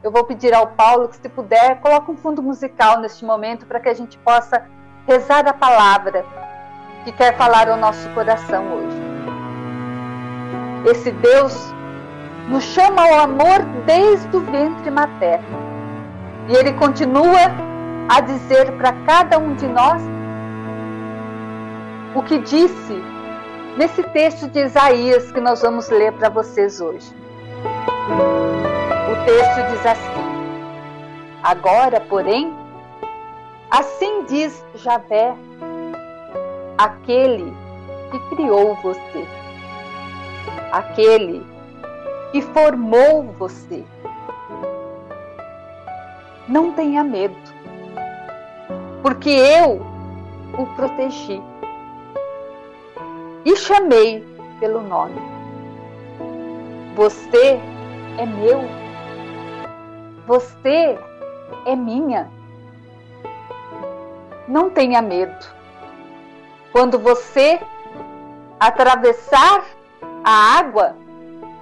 Eu 0.03 0.11
vou 0.11 0.23
pedir 0.23 0.53
ao 0.53 0.67
Paulo 0.67 1.09
que, 1.09 1.17
se 1.17 1.31
puder, 1.31 1.81
coloque 1.81 2.11
um 2.11 2.17
fundo 2.19 2.43
musical 2.43 3.01
neste 3.01 3.25
momento 3.25 3.65
para 3.65 3.81
que 3.81 3.89
a 3.89 3.95
gente 3.95 4.19
possa 4.19 4.67
rezar 5.09 5.49
a 5.49 5.55
palavra 5.55 6.23
que 7.05 7.13
quer 7.13 7.35
falar 7.39 7.71
ao 7.71 7.79
nosso 7.79 8.07
coração 8.11 8.67
hoje. 8.71 8.99
Esse 10.91 11.11
Deus 11.11 11.73
nos 12.51 12.65
chama 12.65 13.01
ao 13.01 13.21
amor 13.21 13.63
desde 13.87 14.37
o 14.37 14.41
ventre 14.41 14.91
materno. 14.91 15.59
E 16.51 16.55
ele 16.55 16.75
continua 16.75 17.51
a 18.11 18.21
dizer 18.21 18.73
para 18.73 18.93
cada 19.07 19.39
um 19.39 19.55
de 19.55 19.67
nós 19.67 20.03
o 22.15 22.23
que 22.23 22.41
disse 22.41 23.03
nesse 23.77 24.03
texto 24.03 24.49
de 24.49 24.61
Isaías 24.61 25.31
que 25.33 25.41
nós 25.41 25.63
vamos 25.63 25.89
ler 25.89 26.13
para 26.13 26.29
vocês 26.29 26.81
hoje. 26.81 27.13
O 29.11 29.25
texto 29.25 29.71
diz 29.71 29.87
assim: 29.87 30.25
Agora, 31.43 32.01
porém, 32.01 32.53
assim 33.71 34.25
diz 34.25 34.65
Javé, 34.77 35.35
aquele 36.79 37.53
que 38.11 38.37
criou 38.37 38.77
você, 38.77 39.27
aquele 40.73 41.45
que 42.33 42.43
formou 42.43 43.25
você. 43.39 43.85
Não 46.47 46.73
tenha 46.73 47.03
medo, 47.03 47.37
porque 49.03 49.31
eu 49.31 49.81
o 50.59 50.67
protegi 50.77 51.43
e 53.45 53.57
chamei 53.57 54.25
pelo 54.61 54.81
nome. 54.81 55.21
Você 56.97 57.61
é 58.19 58.27
meu, 58.27 58.61
você 60.27 60.99
é 61.67 61.77
minha. 61.77 62.31
Não 64.47 64.71
tenha 64.71 65.03
medo 65.03 65.55
quando 66.75 66.99
você 66.99 67.61
atravessar 68.59 69.65
a 70.25 70.59
água, 70.59 70.97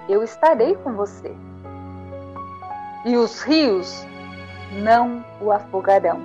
eu 0.08 0.22
estarei 0.22 0.74
com 0.76 0.94
você. 0.94 1.36
E 3.04 3.14
os 3.18 3.42
rios 3.42 4.06
não 4.72 5.22
o 5.38 5.52
afogarão. 5.52 6.18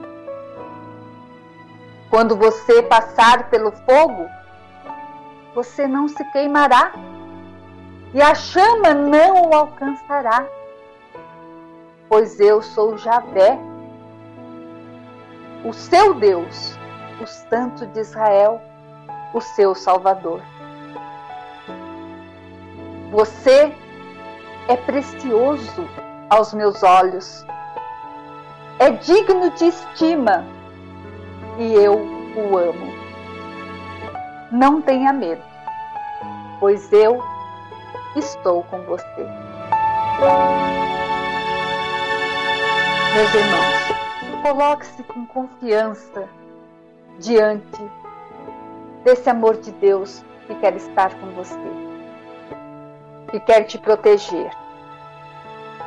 Quando 2.09 2.37
você 2.37 2.81
passar 2.81 3.49
pelo 3.49 3.73
fogo, 3.73 4.29
você 5.57 5.87
não 5.87 6.07
se 6.07 6.23
queimará, 6.25 6.91
e 8.13 8.21
a 8.21 8.35
chama 8.35 8.93
não 8.93 9.49
o 9.49 9.55
alcançará, 9.55 10.45
pois 12.07 12.39
eu 12.39 12.61
sou 12.61 12.95
Javé, 12.95 13.57
o 15.65 15.73
seu 15.73 16.13
Deus, 16.13 16.77
o 17.19 17.25
Santo 17.25 17.87
de 17.87 18.01
Israel 18.01 18.61
o 19.33 19.41
seu 19.41 19.73
Salvador. 19.73 20.43
Você 23.09 23.75
é 24.67 24.77
precioso 24.77 25.89
aos 26.29 26.53
meus 26.53 26.83
olhos, 26.83 27.43
é 28.77 28.91
digno 28.91 29.49
de 29.55 29.65
estima 29.65 30.45
e 31.57 31.73
eu 31.73 31.95
o 31.95 32.57
amo. 32.59 33.07
Não 34.49 34.81
tenha 34.81 35.11
medo, 35.11 35.46
pois 36.59 36.91
eu 36.91 37.23
estou 38.15 38.63
com 38.63 38.81
você. 38.83 39.27
Meus 43.13 43.33
irmãos, 43.33 44.41
coloque-se 44.41 45.03
com 45.03 45.25
confiança 45.27 46.27
diante 47.19 47.81
desse 49.03 49.29
amor 49.29 49.57
de 49.57 49.71
Deus 49.71 50.23
que 50.45 50.55
quer 50.55 50.75
estar 50.75 51.13
com 51.15 51.27
você, 51.31 51.59
que 53.31 53.39
quer 53.39 53.63
te 53.63 53.77
proteger. 53.77 54.51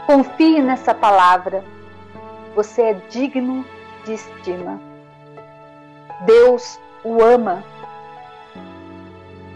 Confie 0.06 0.60
nessa 0.60 0.94
palavra. 0.94 1.64
Você 2.56 2.82
é 2.82 2.94
digno 3.08 3.64
de 4.04 4.14
estima. 4.14 4.80
Deus 6.26 6.80
o 7.04 7.22
ama. 7.22 7.62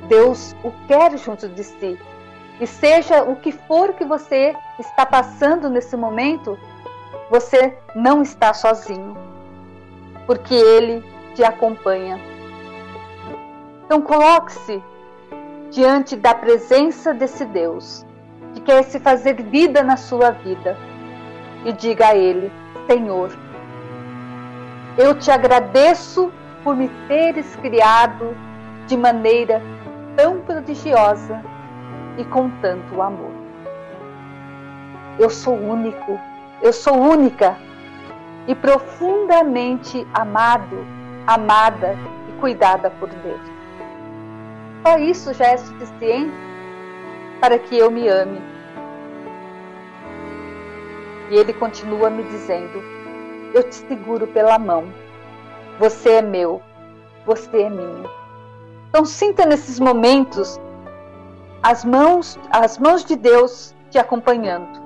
Deus 0.09 0.55
o 0.63 0.71
quer 0.87 1.17
junto 1.19 1.49
de 1.49 1.65
si. 1.65 1.99
E 2.61 2.67
seja 2.67 3.23
o 3.25 3.37
que 3.37 3.51
for 3.51 3.95
que 3.95 4.05
você 4.05 4.55
está 4.79 5.05
passando 5.05 5.69
nesse 5.69 5.97
momento, 5.97 6.59
você 7.31 7.77
não 7.97 8.23
está 8.23 8.55
sozinho, 8.55 9.17
porque 10.27 10.55
Ele 10.55 11.05
te 11.35 11.43
acompanha. 11.43 12.21
Então 13.85 14.01
coloque-se 14.01 14.83
diante 15.71 16.15
da 16.15 16.35
presença 16.35 17.13
desse 17.13 17.45
Deus 17.45 18.07
que 18.55 18.61
quer 18.61 18.85
se 18.85 19.01
fazer 19.01 19.35
vida 19.43 19.83
na 19.83 19.97
sua 19.97 20.31
vida 20.31 20.77
e 21.65 21.73
diga 21.73 22.09
a 22.09 22.17
Ele: 22.17 22.53
Senhor, 22.87 23.37
eu 24.97 25.19
te 25.19 25.31
agradeço 25.31 26.33
por 26.63 26.77
me 26.77 26.89
teres 27.09 27.57
criado 27.57 28.37
de 28.87 28.97
maneira 28.97 29.61
tão 30.17 30.41
prodigiosa 30.41 31.43
e 32.19 32.25
com 32.25 32.51
tanto 32.61 33.01
amor. 33.01 33.33
Eu 35.19 35.31
sou 35.31 35.55
único, 35.55 36.19
eu 36.63 36.73
sou 36.73 36.95
única 36.95 37.57
e 38.47 38.55
profundamente 38.55 40.07
amado, 40.13 40.77
amada 41.27 41.97
e 42.29 42.41
cuidada 42.41 42.91
por 42.91 43.09
Deus. 43.09 43.41
Só 44.83 44.99
isso 44.99 45.33
já 45.33 45.47
é 45.47 45.57
suficiente 45.57 46.35
para 47.41 47.59
que 47.59 47.77
eu 47.79 47.91
me 47.91 48.09
ame. 48.09 48.41
E 51.31 51.37
ele 51.37 51.53
continua 51.55 52.11
me 52.11 52.23
dizendo: 52.25 52.83
Eu 53.55 53.63
te 53.63 53.77
seguro 53.77 54.27
pela 54.27 54.59
mão. 54.59 54.85
Você 55.79 56.11
é 56.11 56.23
meu, 56.23 56.63
você 57.25 57.63
é 57.63 57.71
minha. 57.71 58.24
Então 58.95 59.05
sinta 59.05 59.45
nesses 59.45 59.81
momentos 59.81 60.61
as 61.61 61.85
mãos, 61.85 62.39
as 62.49 62.79
mãos 62.79 63.05
de 63.05 63.17
Deus 63.17 63.75
te 63.91 63.99
acompanhando. 63.99 64.81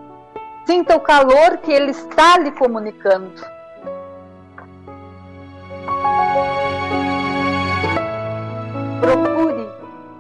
Sinta 0.65 0.97
o 0.97 1.01
calor 1.01 1.59
que 1.59 1.71
ele 1.71 1.91
está 1.91 2.39
lhe 2.39 2.51
comunicando. 2.53 3.35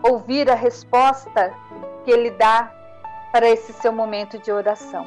ouvir 0.02 0.50
a 0.50 0.54
resposta 0.54 1.52
que 2.04 2.10
Ele 2.10 2.30
dá 2.30 2.70
para 3.32 3.48
esse 3.48 3.72
seu 3.72 3.92
momento 3.92 4.38
de 4.38 4.52
oração. 4.52 5.06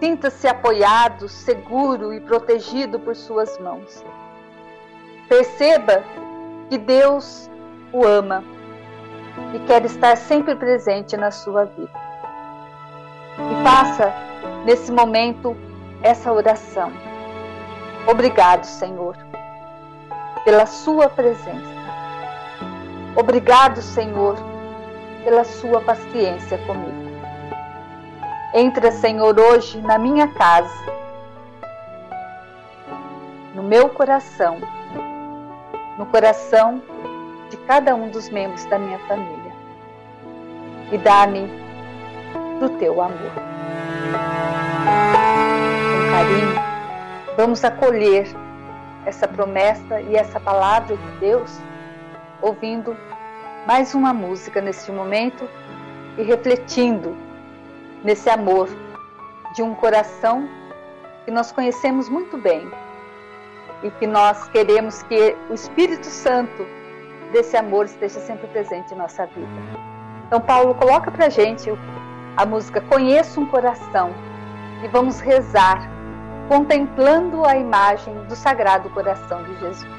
Sinta-se 0.00 0.46
apoiado, 0.46 1.28
seguro 1.28 2.12
e 2.12 2.20
protegido 2.20 3.00
por 3.00 3.16
Suas 3.16 3.58
mãos. 3.58 4.04
Perceba 5.28 6.04
que 6.68 6.78
Deus 6.78 7.48
o 7.92 8.04
ama 8.06 8.42
e 9.54 9.58
quer 9.60 9.84
estar 9.84 10.16
sempre 10.16 10.54
presente 10.54 11.16
na 11.16 11.30
sua 11.30 11.64
vida. 11.64 11.90
E 13.38 13.62
faça 13.62 14.12
nesse 14.64 14.90
momento 14.90 15.56
essa 16.02 16.32
oração. 16.32 16.92
Obrigado, 18.06 18.64
Senhor, 18.64 19.16
pela 20.44 20.66
Sua 20.66 21.08
presença. 21.08 21.76
Obrigado, 23.16 23.80
Senhor, 23.80 24.36
pela 25.24 25.42
sua 25.42 25.80
paciência 25.80 26.58
comigo. 26.58 27.06
Entra, 28.52 28.92
Senhor, 28.92 29.40
hoje 29.40 29.80
na 29.80 29.96
minha 29.96 30.28
casa, 30.28 30.70
no 33.54 33.62
meu 33.62 33.88
coração, 33.88 34.58
no 35.98 36.04
coração 36.06 36.82
de 37.50 37.56
cada 37.58 37.94
um 37.94 38.08
dos 38.08 38.28
membros 38.28 38.64
da 38.66 38.78
minha 38.78 38.98
família. 39.00 39.52
E 40.92 40.98
dá-me 40.98 41.48
do 42.60 42.68
teu 42.78 43.00
amor. 43.00 43.32
Com 45.92 46.10
carinho, 46.10 46.54
vamos 47.36 47.64
acolher 47.64 48.26
essa 49.04 49.28
promessa 49.28 50.00
e 50.00 50.16
essa 50.16 50.40
palavra 50.40 50.96
de 50.96 51.10
Deus, 51.18 51.60
ouvindo 52.42 52.96
mais 53.66 53.94
uma 53.94 54.12
música 54.12 54.60
neste 54.60 54.90
momento 54.92 55.48
e 56.18 56.22
refletindo 56.22 57.16
nesse 58.02 58.28
amor 58.30 58.68
de 59.54 59.62
um 59.62 59.74
coração 59.74 60.48
que 61.24 61.30
nós 61.30 61.50
conhecemos 61.50 62.08
muito 62.08 62.38
bem 62.38 62.70
e 63.82 63.90
que 63.90 64.06
nós 64.06 64.48
queremos 64.48 65.02
que 65.04 65.36
o 65.50 65.54
Espírito 65.54 66.06
Santo 66.06 66.66
desse 67.32 67.56
amor 67.56 67.86
esteja 67.86 68.20
sempre 68.20 68.46
presente 68.48 68.94
em 68.94 68.96
nossa 68.96 69.26
vida. 69.26 69.48
Então, 70.26 70.40
Paulo, 70.40 70.74
coloca 70.74 71.10
pra 71.10 71.28
gente 71.28 71.70
a 72.36 72.44
música 72.44 72.80
Conheço 72.80 73.40
um 73.40 73.46
Coração 73.46 74.10
e 74.82 74.88
vamos 74.88 75.20
rezar 75.20 75.88
contemplando 76.48 77.44
a 77.44 77.56
imagem 77.56 78.14
do 78.24 78.36
Sagrado 78.36 78.88
Coração 78.90 79.42
de 79.44 79.58
Jesus. 79.60 79.95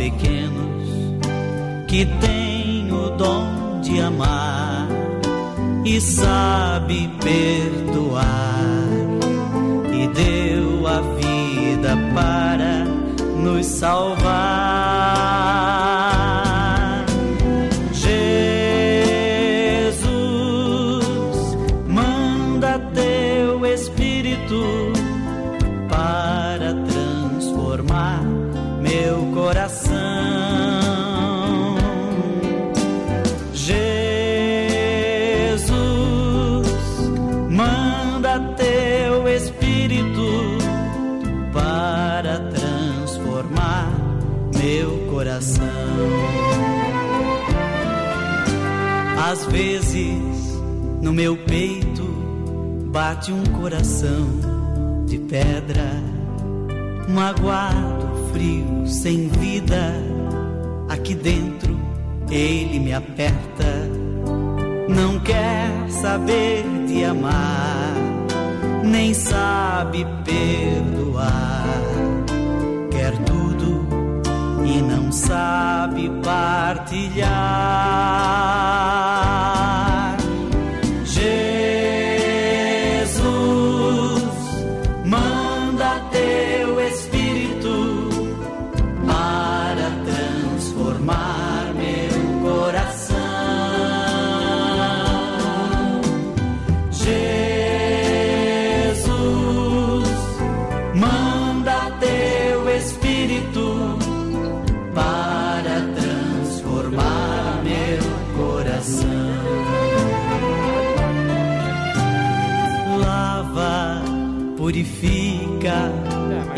Pequenos, 0.00 1.20
que 1.86 2.06
tem 2.06 2.90
o 2.90 3.10
dom 3.10 3.82
de 3.82 4.00
amar 4.00 4.88
e 5.84 6.00
sabe 6.00 7.10
perdoar, 7.22 8.24
e 9.92 10.08
deu 10.08 10.86
a 10.86 11.00
vida 11.18 11.98
para 12.14 12.84
nos 13.42 13.66
salvar. 13.66 14.89
Coração. 45.40 45.66
Às 49.30 49.44
vezes 49.46 50.60
no 51.00 51.12
meu 51.12 51.36
peito 51.36 52.02
bate 52.92 53.32
um 53.32 53.42
coração 53.44 54.28
de 55.06 55.18
pedra, 55.18 55.92
magoado, 57.08 58.30
frio, 58.32 58.86
sem 58.86 59.28
vida. 59.28 59.94
Aqui 60.88 61.14
dentro 61.14 61.78
ele 62.30 62.78
me 62.78 62.92
aperta, 62.92 63.88
não 64.88 65.18
quer 65.20 65.88
saber 65.88 66.64
de 66.86 67.04
amar, 67.04 67.94
nem 68.84 69.14
sabe 69.14 70.04
perdoar. 70.24 71.89
E 74.72 74.80
não 74.80 75.10
sabe 75.10 76.08
partilhar. 76.22 77.30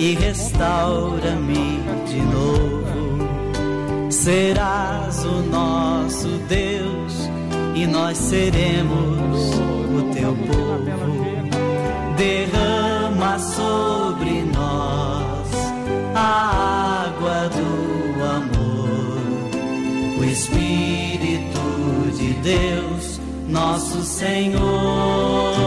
E 0.03 0.15
restaura-me 0.15 1.81
de 2.09 2.21
novo. 2.23 4.11
Serás 4.11 5.25
o 5.25 5.43
nosso 5.43 6.27
Deus 6.49 7.31
e 7.77 7.87
nós 7.87 8.19
seremos 8.19 9.55
o 9.95 10.03
teu 10.13 10.35
povo. 10.35 10.83
Derrama 12.17 13.39
sobre 13.39 14.43
nós 14.53 15.49
a 16.17 17.07
água 17.07 17.49
do 17.51 18.25
amor, 18.25 19.21
o 20.19 20.25
Espírito 20.25 21.63
de 22.17 22.33
Deus, 22.43 23.21
nosso 23.49 24.03
Senhor. 24.03 25.63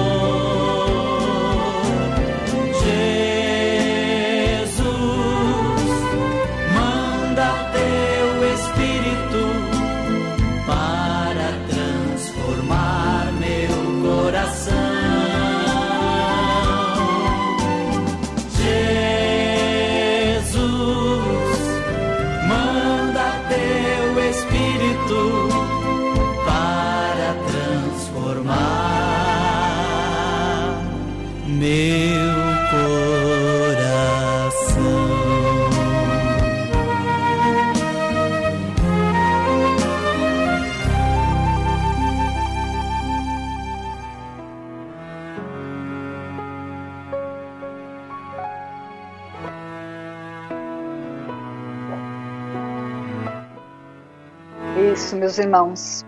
Meus 55.35 55.39
irmãos. 55.39 56.05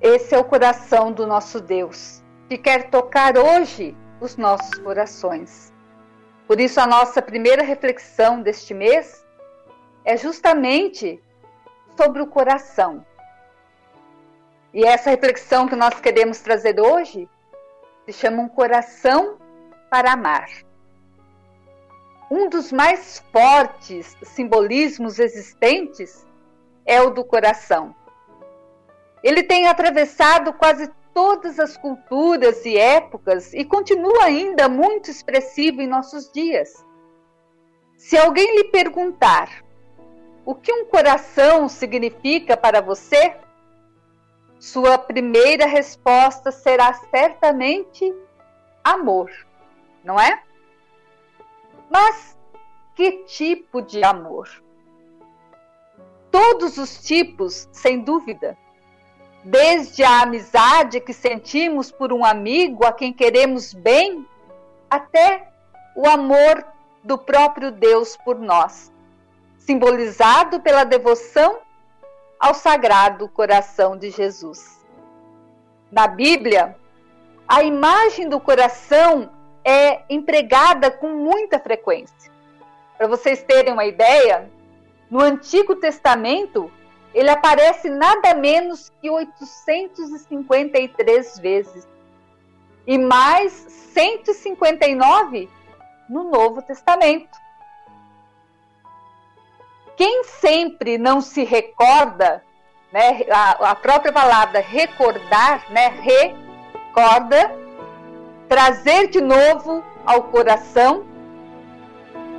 Esse 0.00 0.34
é 0.34 0.38
o 0.38 0.44
coração 0.44 1.12
do 1.12 1.26
nosso 1.26 1.60
Deus, 1.60 2.22
que 2.48 2.56
quer 2.56 2.90
tocar 2.90 3.36
hoje 3.36 3.96
os 4.20 4.36
nossos 4.36 4.74
corações. 4.78 5.72
Por 6.46 6.60
isso, 6.60 6.80
a 6.80 6.86
nossa 6.86 7.20
primeira 7.20 7.62
reflexão 7.62 8.40
deste 8.40 8.72
mês 8.72 9.24
é 10.04 10.16
justamente 10.16 11.22
sobre 11.96 12.22
o 12.22 12.26
coração. 12.26 13.04
E 14.72 14.84
essa 14.84 15.10
reflexão 15.10 15.68
que 15.68 15.76
nós 15.76 16.00
queremos 16.00 16.40
trazer 16.40 16.80
hoje 16.80 17.28
se 18.06 18.12
chama 18.12 18.42
um 18.42 18.48
coração 18.48 19.36
para 19.90 20.12
amar. 20.12 20.48
Um 22.30 22.48
dos 22.48 22.72
mais 22.72 23.22
fortes 23.30 24.16
simbolismos 24.22 25.18
existentes 25.18 26.26
é 26.84 27.00
o 27.00 27.10
do 27.10 27.24
coração. 27.24 27.94
Ele 29.22 29.42
tem 29.42 29.68
atravessado 29.68 30.52
quase 30.52 30.90
todas 31.14 31.60
as 31.60 31.76
culturas 31.76 32.64
e 32.64 32.76
épocas 32.76 33.52
e 33.52 33.64
continua 33.64 34.24
ainda 34.24 34.68
muito 34.68 35.10
expressivo 35.10 35.80
em 35.80 35.86
nossos 35.86 36.30
dias. 36.32 36.84
Se 37.96 38.16
alguém 38.16 38.56
lhe 38.56 38.64
perguntar 38.64 39.62
o 40.44 40.54
que 40.54 40.72
um 40.72 40.84
coração 40.86 41.68
significa 41.68 42.56
para 42.56 42.80
você, 42.80 43.36
sua 44.58 44.98
primeira 44.98 45.66
resposta 45.66 46.50
será 46.50 46.92
certamente 46.94 48.12
amor, 48.82 49.30
não 50.04 50.18
é? 50.18 50.42
Mas 51.90 52.36
que 52.94 53.24
tipo 53.24 53.82
de 53.82 54.02
amor? 54.02 54.61
Todos 56.32 56.78
os 56.78 56.96
tipos, 57.02 57.68
sem 57.70 58.00
dúvida. 58.00 58.56
Desde 59.44 60.02
a 60.02 60.22
amizade 60.22 60.98
que 60.98 61.12
sentimos 61.12 61.92
por 61.92 62.12
um 62.12 62.24
amigo 62.24 62.86
a 62.86 62.92
quem 62.92 63.12
queremos 63.12 63.74
bem, 63.74 64.26
até 64.88 65.52
o 65.94 66.08
amor 66.08 66.64
do 67.04 67.18
próprio 67.18 67.70
Deus 67.70 68.16
por 68.16 68.38
nós, 68.38 68.90
simbolizado 69.58 70.60
pela 70.60 70.84
devoção 70.84 71.58
ao 72.40 72.54
Sagrado 72.54 73.28
Coração 73.28 73.96
de 73.96 74.10
Jesus. 74.10 74.82
Na 75.90 76.06
Bíblia, 76.06 76.76
a 77.46 77.62
imagem 77.62 78.28
do 78.28 78.40
coração 78.40 79.30
é 79.64 80.02
empregada 80.08 80.90
com 80.90 81.08
muita 81.08 81.58
frequência. 81.58 82.32
Para 82.96 83.06
vocês 83.06 83.42
terem 83.42 83.72
uma 83.72 83.84
ideia, 83.84 84.50
no 85.12 85.20
Antigo 85.20 85.76
Testamento 85.76 86.72
ele 87.12 87.28
aparece 87.28 87.90
nada 87.90 88.32
menos 88.32 88.90
que 88.98 89.10
853 89.10 91.38
vezes 91.38 91.86
e 92.86 92.96
mais 92.96 93.52
159 93.52 95.50
no 96.08 96.24
Novo 96.24 96.62
Testamento. 96.62 97.28
Quem 99.98 100.24
sempre 100.24 100.96
não 100.96 101.20
se 101.20 101.44
recorda, 101.44 102.42
né, 102.90 103.26
a, 103.30 103.72
a 103.72 103.74
própria 103.74 104.14
palavra 104.14 104.60
recordar, 104.60 105.70
né, 105.70 105.88
recorda, 105.88 107.54
trazer 108.48 109.08
de 109.08 109.20
novo 109.20 109.84
ao 110.06 110.22
coração, 110.22 111.04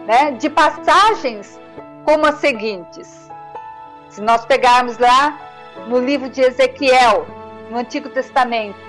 né, 0.08 0.32
de 0.32 0.50
passagens 0.50 1.62
como 2.04 2.26
as 2.26 2.36
seguintes. 2.36 3.30
Se 4.10 4.22
nós 4.22 4.46
pegarmos 4.46 4.98
lá 4.98 5.40
no 5.88 6.00
livro 6.00 6.30
de 6.30 6.42
Ezequiel, 6.42 7.26
no 7.70 7.78
Antigo 7.78 8.10
Testamento, 8.10 8.80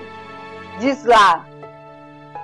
diz 0.79 1.03
lá: 1.03 1.45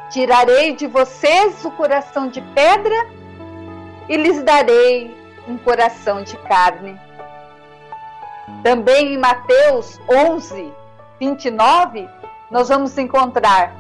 Tirarei 0.10 0.76
de 0.76 0.88
vocês 0.88 1.64
o 1.64 1.72
coração 1.72 2.28
de 2.28 2.42
pedra 2.42 3.08
e 4.10 4.18
lhes 4.18 4.42
darei 4.44 5.16
um 5.48 5.58
coração 5.58 6.24
de 6.24 6.38
carne. 6.38 7.00
Também 8.64 9.14
em 9.14 9.18
Mateus 9.18 10.00
11, 10.10 10.74
29, 11.20 12.10
nós 12.50 12.70
vamos 12.70 12.98
encontrar: 12.98 13.76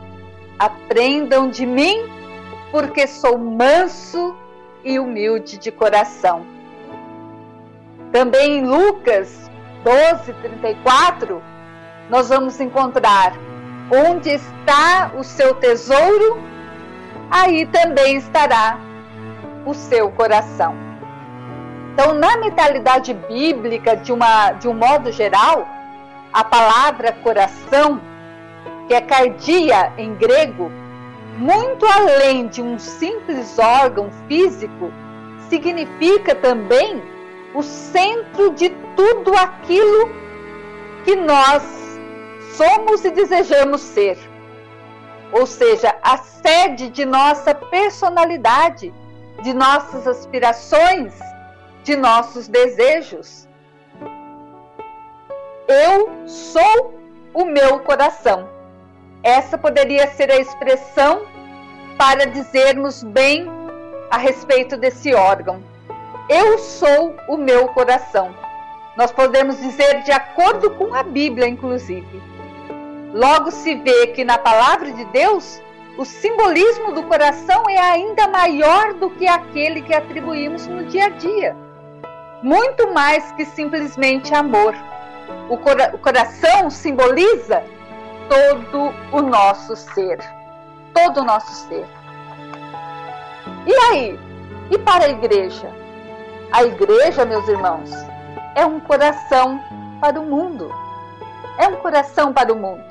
Aprendam 0.60 1.49
de 1.49 1.65
mim, 1.65 2.06
porque 2.71 3.08
sou 3.08 3.38
manso 3.38 4.36
e 4.84 4.99
humilde 4.99 5.58
de 5.58 5.71
coração. 5.71 6.61
Também 8.12 8.60
em 8.60 8.65
Lucas 8.65 9.50
12, 9.84 10.34
34, 10.34 11.41
nós 12.10 12.30
vamos 12.30 12.60
encontrar 12.60 13.34
Onde 13.93 14.30
está 14.30 15.12
o 15.17 15.21
seu 15.21 15.54
tesouro, 15.56 16.41
aí 17.30 17.65
também 17.65 18.15
estará 18.15 18.80
o 19.65 19.74
seu 19.74 20.10
coração. 20.12 20.74
Então, 21.91 22.13
na 22.13 22.38
mentalidade 22.38 23.13
bíblica, 23.13 23.97
de, 23.97 24.13
uma, 24.13 24.54
de 24.54 24.69
um 24.69 24.74
modo 24.74 25.12
geral, 25.12 25.67
a 26.32 26.41
palavra 26.41 27.12
coração, 27.12 28.00
que 28.88 28.93
é 28.93 29.02
cardia 29.02 29.91
em 29.97 30.15
grego, 30.15 30.71
muito 31.38 31.86
além 31.86 32.47
de 32.47 32.62
um 32.62 32.80
simples 32.80 33.60
órgão 33.60 34.10
físico, 34.30 34.89
significa 35.50 36.34
também 36.34 37.04
o 37.54 37.62
centro 37.62 38.54
de 38.54 38.70
tudo 38.96 39.34
aquilo 39.36 40.10
que 41.04 41.16
nós 41.16 41.64
somos 42.56 43.04
e 43.04 43.12
desejamos 43.12 43.82
ser. 43.82 44.18
Ou 45.32 45.46
seja, 45.46 45.96
a 46.02 46.18
sede 46.18 46.90
de 46.90 47.06
nossa 47.06 47.56
personalidade, 47.56 48.94
de 49.42 49.54
nossas 49.54 50.08
aspirações, 50.08 51.14
de 51.84 51.96
nossos 51.96 52.48
desejos. 52.48 53.48
Eu 55.68 56.28
sou 56.28 56.94
o 57.34 57.46
meu 57.46 57.80
coração. 57.80 58.50
Essa 59.24 59.58
poderia 59.58 60.08
ser 60.08 60.32
a 60.32 60.38
expressão 60.38 61.26
para 61.98 62.26
dizermos 62.26 63.04
bem 63.04 63.48
a 64.10 64.18
respeito 64.18 64.76
desse 64.76 65.14
órgão. 65.14 65.70
Eu 66.34 66.58
sou 66.60 67.13
o 67.28 67.36
meu 67.36 67.67
coração. 67.67 68.34
Nós 68.96 69.12
podemos 69.12 69.60
dizer 69.60 70.02
de 70.04 70.13
acordo 70.13 70.72
com 70.72 70.96
a 70.96 71.04
Bíblia, 71.04 71.46
inclusive. 71.46 72.24
Logo 73.13 73.52
se 73.52 73.76
vê 73.76 74.08
que 74.08 74.24
na 74.24 74.38
palavra 74.38 74.94
de 74.94 75.04
Deus, 75.08 75.62
o 75.98 76.06
simbolismo 76.06 76.94
do 76.94 77.04
coração 77.04 77.70
é 77.70 77.78
ainda 77.78 78.30
maior 78.30 78.94
do 78.94 79.10
que 79.10 79.28
aquele 79.28 79.82
que 79.82 79.94
atribuímos 79.94 80.67
no 80.67 80.86
dia 80.86 81.08
a 81.08 81.10
dia. 81.10 81.54
Muito 82.41 82.94
mais 82.94 83.30
que 83.34 83.44
simplesmente 83.44 84.34
amor. 84.34 84.74
O, 85.50 85.58
cora 85.58 85.91
o 85.94 85.98
coração 85.98 86.70
simboliza 86.70 87.62
todo 88.30 88.94
o 89.12 89.22
nosso 89.22 89.76
ser. 89.76 90.17
Todo 90.94 91.20
o 91.20 91.26
nosso 91.26 91.67
ser. 91.67 91.86
E 93.67 93.74
aí? 93.74 94.17
E 94.72 94.78
para 94.78 95.08
a 95.08 95.10
igreja? 95.10 95.81
A 96.52 96.66
igreja, 96.66 97.24
meus 97.24 97.48
irmãos, 97.48 97.90
é 98.56 98.66
um 98.66 98.78
coração 98.82 99.64
para 100.02 100.20
o 100.20 100.26
mundo. 100.26 100.70
É 101.58 101.66
um 101.66 101.78
coração 101.78 102.34
para 102.34 102.52
o 102.52 102.58
mundo. 102.58 102.84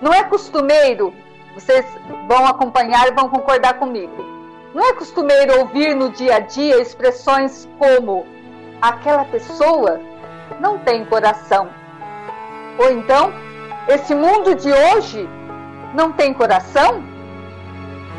Não 0.00 0.14
é 0.14 0.24
costumeiro, 0.24 1.12
vocês 1.52 1.84
vão 2.26 2.46
acompanhar 2.46 3.06
e 3.06 3.10
vão 3.10 3.28
concordar 3.28 3.74
comigo. 3.74 4.24
Não 4.74 4.82
é 4.82 4.94
costumeiro 4.94 5.58
ouvir 5.58 5.94
no 5.94 6.08
dia 6.10 6.36
a 6.36 6.40
dia 6.40 6.80
expressões 6.80 7.68
como 7.78 8.26
aquela 8.80 9.26
pessoa 9.26 10.00
não 10.58 10.78
tem 10.78 11.04
coração. 11.04 11.68
Ou 12.78 12.90
então, 12.92 13.30
esse 13.88 14.14
mundo 14.14 14.54
de 14.54 14.72
hoje 14.72 15.28
não 15.92 16.12
tem 16.12 16.32
coração? 16.32 17.02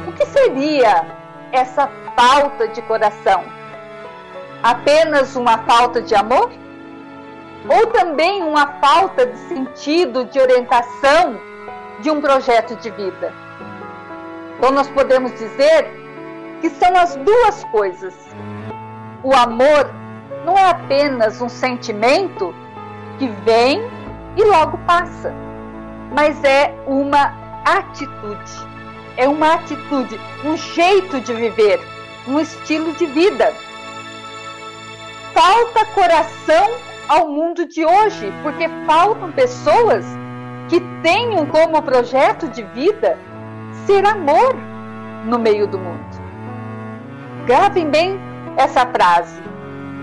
O 0.07 0.11
que 0.11 0.25
seria 0.27 1.07
essa 1.51 1.89
falta 2.15 2.67
de 2.67 2.81
coração? 2.83 3.60
Apenas 4.63 5.35
uma 5.35 5.59
falta 5.59 6.01
de 6.01 6.13
amor? 6.13 6.51
Ou 7.67 7.87
também 7.87 8.43
uma 8.43 8.67
falta 8.79 9.25
de 9.25 9.37
sentido, 9.47 10.25
de 10.25 10.39
orientação 10.39 11.39
de 11.99 12.09
um 12.09 12.21
projeto 12.21 12.75
de 12.75 12.89
vida. 12.91 13.33
Então, 14.57 14.71
nós 14.71 14.87
podemos 14.89 15.31
dizer 15.33 15.89
que 16.61 16.69
são 16.69 16.95
as 16.95 17.15
duas 17.15 17.63
coisas. 17.65 18.13
O 19.23 19.33
amor 19.33 19.89
não 20.45 20.57
é 20.57 20.69
apenas 20.69 21.41
um 21.41 21.49
sentimento 21.49 22.53
que 23.17 23.27
vem 23.43 23.81
e 24.35 24.43
logo 24.43 24.77
passa, 24.79 25.33
mas 26.15 26.43
é 26.43 26.73
uma 26.85 27.33
atitude. 27.65 28.71
É 29.17 29.27
uma 29.27 29.53
atitude, 29.53 30.19
um 30.45 30.55
jeito 30.55 31.19
de 31.19 31.33
viver, 31.33 31.79
um 32.27 32.39
estilo 32.39 32.93
de 32.93 33.05
vida. 33.07 33.53
Falta 35.33 35.85
coração 35.93 36.71
ao 37.07 37.27
mundo 37.27 37.65
de 37.65 37.85
hoje, 37.85 38.31
porque 38.43 38.69
faltam 38.85 39.31
pessoas 39.31 40.05
que 40.69 40.79
tenham 41.01 41.45
como 41.45 41.81
projeto 41.81 42.47
de 42.47 42.63
vida 42.63 43.17
ser 43.85 44.05
amor 44.05 44.55
no 45.25 45.37
meio 45.37 45.67
do 45.67 45.77
mundo. 45.77 46.21
Gravem 47.45 47.89
bem 47.89 48.19
essa 48.57 48.85
frase. 48.85 49.41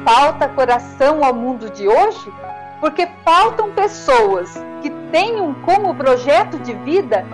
falta 0.04 0.48
coração 0.48 1.22
ao 1.22 1.34
mundo 1.34 1.70
de 1.70 1.86
hoje? 1.86 2.32
Porque 2.80 3.06
faltam 3.24 3.72
pessoas 3.72 4.54
que 4.80 4.90
tenham 5.10 5.54
como 5.54 5.94
projeto 5.94 6.58
de 6.58 6.72
vida 6.72 7.26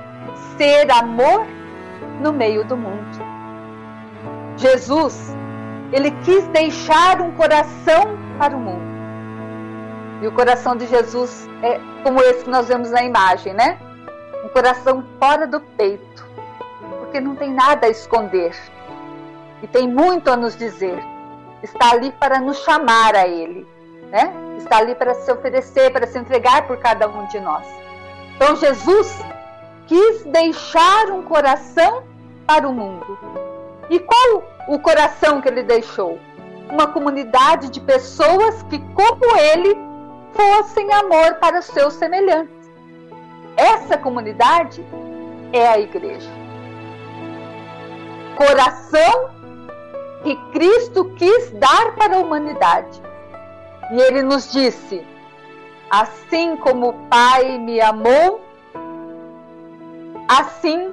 ser 0.57 0.91
amor 0.91 1.47
no 2.21 2.33
meio 2.33 2.65
do 2.65 2.77
mundo. 2.77 3.19
Jesus, 4.57 5.35
ele 5.93 6.11
quis 6.23 6.47
deixar 6.49 7.21
um 7.21 7.33
coração 7.33 8.19
para 8.39 8.57
o 8.57 8.61
mundo. 8.61 8.85
E 10.23 10.27
o 10.27 10.33
coração 10.33 10.77
de 10.77 10.87
Jesus 10.87 11.49
é 11.63 11.81
como 12.03 12.21
esse 12.21 12.45
que 12.45 12.51
nós 12.51 12.69
vemos 12.69 12.91
na 12.91 13.03
imagem, 13.03 13.53
né? 13.53 13.79
Um 14.45 14.49
coração 14.49 15.05
fora 15.19 15.47
do 15.47 15.61
peito, 15.61 16.27
porque 17.01 17.21
não 17.21 17.37
tem 17.37 17.53
nada 17.53 17.87
a 17.87 17.91
esconder 17.91 18.55
e 19.63 19.67
tem 19.67 19.89
muito 19.89 20.31
a 20.31 20.37
nos 20.37 20.57
dizer. 20.57 21.03
Está 21.63 21.93
ali 21.93 22.13
para 22.13 22.39
nos 22.39 22.59
chamar 22.59 23.15
a 23.17 23.27
Ele, 23.27 23.67
né? 24.11 24.33
Está 24.59 24.79
ali 24.79 24.95
para 24.95 25.15
se 25.15 25.33
oferecer, 25.33 25.91
para 25.91 26.07
se 26.07 26.19
entregar 26.19 26.67
por 26.67 26.77
cada 26.79 27.09
um 27.09 27.27
de 27.27 27.41
nós. 27.41 27.67
Então 28.37 28.57
Jesus 28.57 29.25
quis 29.87 30.25
deixar 30.25 31.11
um 31.11 31.23
coração 31.23 32.03
para 32.47 32.69
o 32.69 32.73
mundo. 32.73 33.19
E 33.89 33.99
qual 33.99 34.45
o 34.69 34.79
coração 34.79 35.41
que 35.41 35.49
ele 35.49 35.63
deixou? 35.63 36.19
Uma 36.71 36.87
comunidade 36.87 37.71
de 37.71 37.81
pessoas 37.81 38.63
que, 38.65 38.79
como 38.95 39.37
ele, 39.37 39.77
fossem 40.33 40.93
amor 40.93 41.35
para 41.35 41.59
os 41.59 41.67
seus 41.67 41.95
semelhantes. 41.95 42.71
Essa 43.57 43.97
comunidade 43.97 44.85
é 45.53 45.67
a 45.69 45.79
igreja. 45.79 46.31
Coração 48.37 49.31
que 50.25 50.35
Cristo 50.53 51.05
quis 51.17 51.51
dar 51.53 51.95
para 51.95 52.17
a 52.17 52.19
humanidade. 52.19 53.01
E 53.93 54.01
ele 54.01 54.23
nos 54.23 54.51
disse: 54.51 55.07
Assim 55.91 56.57
como 56.57 56.89
o 56.89 56.93
Pai 57.09 57.59
me 57.59 57.81
amou, 57.81 58.41
assim 60.27 60.91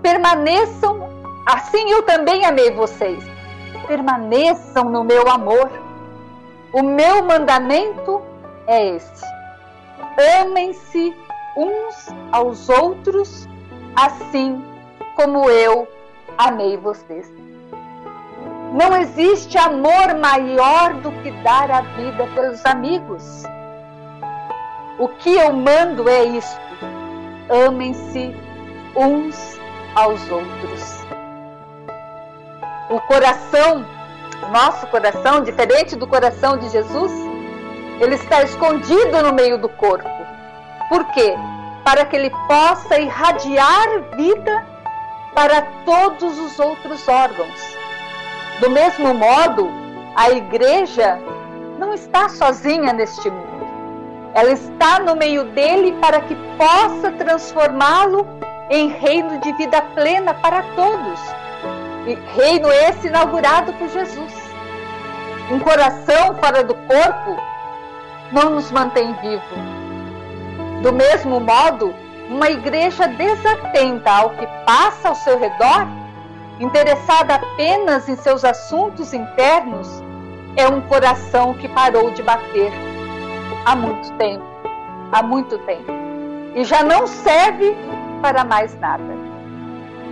permaneçam, 0.00 1.08
assim 1.48 1.90
eu 1.90 2.02
também 2.02 2.44
amei 2.44 2.70
vocês. 2.70 3.24
Permaneçam 3.86 4.84
no 4.84 5.02
meu 5.02 5.28
amor. 5.28 5.70
O 6.72 6.82
meu 6.82 7.24
mandamento 7.24 8.20
é 8.66 8.96
esse: 8.96 9.24
amem-se 10.40 11.16
uns 11.56 12.08
aos 12.30 12.68
outros, 12.68 13.48
assim 13.96 14.62
como 15.16 15.48
eu 15.48 15.88
amei 16.36 16.76
vocês. 16.76 17.32
Não 18.72 18.94
existe 18.94 19.56
amor 19.56 20.14
maior 20.20 20.92
do 20.94 21.10
que 21.22 21.30
dar 21.42 21.70
a 21.70 21.80
vida 21.80 22.26
pelos 22.34 22.64
amigos. 22.66 23.42
O 24.98 25.08
que 25.08 25.34
eu 25.34 25.52
mando 25.54 26.08
é 26.08 26.24
isto: 26.24 26.60
amem-se 27.48 28.36
uns 28.94 29.58
aos 29.94 30.30
outros. 30.30 31.08
O 32.90 33.00
coração, 33.02 33.84
nosso 34.50 34.86
coração, 34.86 35.42
diferente 35.42 35.94
do 35.94 36.06
coração 36.06 36.56
de 36.56 36.70
Jesus, 36.70 37.12
ele 38.00 38.14
está 38.14 38.42
escondido 38.42 39.22
no 39.22 39.32
meio 39.32 39.58
do 39.58 39.68
corpo. 39.68 40.08
Por 40.88 41.04
quê? 41.12 41.34
Para 41.84 42.06
que 42.06 42.16
ele 42.16 42.30
possa 42.46 42.98
irradiar 42.98 44.14
vida 44.16 44.64
para 45.34 45.60
todos 45.84 46.38
os 46.38 46.58
outros 46.58 47.06
órgãos. 47.06 47.76
Do 48.60 48.70
mesmo 48.70 49.12
modo, 49.12 49.68
a 50.16 50.30
igreja 50.30 51.18
não 51.78 51.92
está 51.92 52.30
sozinha 52.30 52.92
neste 52.94 53.28
mundo. 53.30 53.68
Ela 54.34 54.52
está 54.52 54.98
no 54.98 55.14
meio 55.14 55.44
dele 55.44 55.92
para 56.00 56.22
que 56.22 56.34
possa 56.56 57.12
transformá-lo 57.12 58.26
em 58.70 58.88
reino 58.88 59.38
de 59.40 59.52
vida 59.52 59.82
plena 59.94 60.32
para 60.32 60.62
todos. 60.74 61.47
Reino 62.14 62.70
esse 62.70 63.08
inaugurado 63.08 63.72
por 63.74 63.88
Jesus. 63.88 64.32
Um 65.50 65.58
coração 65.58 66.34
fora 66.36 66.62
do 66.62 66.74
corpo 66.74 67.36
não 68.32 68.50
nos 68.50 68.70
mantém 68.70 69.12
vivo. 69.14 70.82
Do 70.82 70.92
mesmo 70.92 71.40
modo, 71.40 71.94
uma 72.28 72.50
igreja 72.50 73.08
desatenta 73.08 74.10
ao 74.10 74.30
que 74.30 74.46
passa 74.66 75.08
ao 75.08 75.14
seu 75.14 75.38
redor, 75.38 75.86
interessada 76.60 77.36
apenas 77.36 78.08
em 78.08 78.16
seus 78.16 78.44
assuntos 78.44 79.14
internos, 79.14 79.88
é 80.56 80.68
um 80.68 80.80
coração 80.82 81.54
que 81.54 81.68
parou 81.68 82.10
de 82.10 82.22
bater 82.22 82.72
há 83.64 83.74
muito 83.74 84.12
tempo 84.18 84.58
há 85.12 85.22
muito 85.22 85.58
tempo 85.58 85.92
e 86.54 86.64
já 86.64 86.82
não 86.82 87.06
serve 87.06 87.76
para 88.20 88.44
mais 88.44 88.78
nada. 88.78 89.17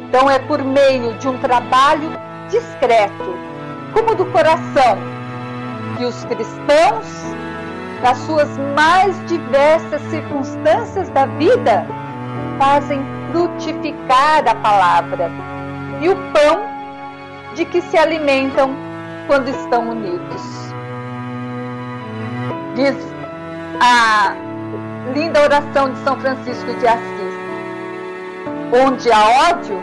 Então 0.09 0.31
é 0.31 0.39
por 0.39 0.63
meio 0.63 1.15
de 1.15 1.29
um 1.29 1.39
trabalho 1.39 2.11
discreto, 2.49 3.35
como 3.93 4.15
do 4.15 4.27
coração, 4.27 4.99
que 5.97 6.05
os 6.05 6.25
cristãos 6.25 7.37
nas 8.03 8.19
suas 8.19 8.49
mais 8.75 9.17
diversas 9.27 10.01
circunstâncias 10.11 11.09
da 11.11 11.27
vida, 11.27 11.87
fazem 12.59 13.05
frutificar 13.31 14.47
a 14.47 14.55
palavra 14.55 15.31
e 16.01 16.09
o 16.09 16.17
pão 16.33 16.63
de 17.55 17.65
que 17.65 17.81
se 17.83 17.97
alimentam 17.97 18.75
quando 19.27 19.49
estão 19.49 19.91
unidos. 19.91 20.43
Diz 22.75 22.97
a 23.81 24.35
linda 25.15 25.43
oração 25.43 25.91
de 25.91 25.99
São 26.01 26.21
Francisco 26.21 26.75
de 26.75 26.87
Assis: 26.87 27.35
onde 28.85 29.11
há 29.11 29.51
ódio, 29.51 29.81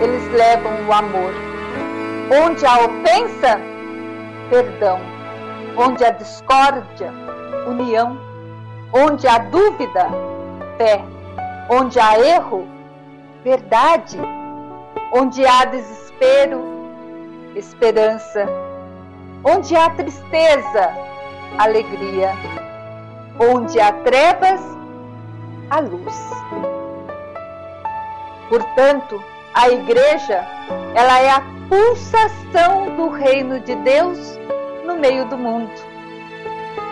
eles 0.00 0.32
levam 0.32 0.72
o 0.88 0.92
amor, 0.92 1.32
onde 2.44 2.64
há 2.66 2.78
ofensa, 2.84 3.60
perdão 4.50 5.16
Onde 5.78 6.02
há 6.06 6.10
discórdia, 6.10 7.12
união. 7.66 8.18
Onde 8.90 9.28
há 9.28 9.36
dúvida, 9.38 10.08
fé. 10.78 11.04
Onde 11.68 12.00
há 12.00 12.18
erro, 12.18 12.66
verdade. 13.44 14.18
Onde 15.12 15.46
há 15.46 15.66
desespero, 15.66 16.64
esperança. 17.54 18.48
Onde 19.44 19.76
há 19.76 19.90
tristeza, 19.90 20.94
alegria. 21.58 22.32
Onde 23.38 23.78
há 23.78 23.92
trevas, 23.92 24.62
a 25.68 25.80
luz. 25.80 26.30
Portanto, 28.48 29.22
a 29.56 29.70
igreja, 29.70 30.46
ela 30.94 31.18
é 31.18 31.30
a 31.30 31.42
pulsação 31.66 32.94
do 32.94 33.08
reino 33.08 33.58
de 33.58 33.74
Deus 33.76 34.38
no 34.84 34.96
meio 34.96 35.24
do 35.24 35.38
mundo. 35.38 35.72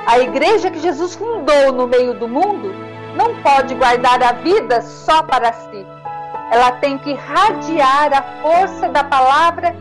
A 0.07 0.19
igreja 0.19 0.71
que 0.71 0.79
Jesus 0.79 1.15
fundou 1.15 1.73
no 1.75 1.87
meio 1.87 2.15
do 2.15 2.27
mundo 2.27 2.75
não 3.15 3.35
pode 3.43 3.75
guardar 3.75 4.23
a 4.23 4.33
vida 4.33 4.81
só 4.81 5.23
para 5.23 5.53
si. 5.53 5.87
Ela 6.51 6.73
tem 6.73 6.97
que 6.97 7.11
irradiar 7.11 8.11
a 8.15 8.23
força 8.41 8.89
da 8.89 9.05
palavra 9.05 9.77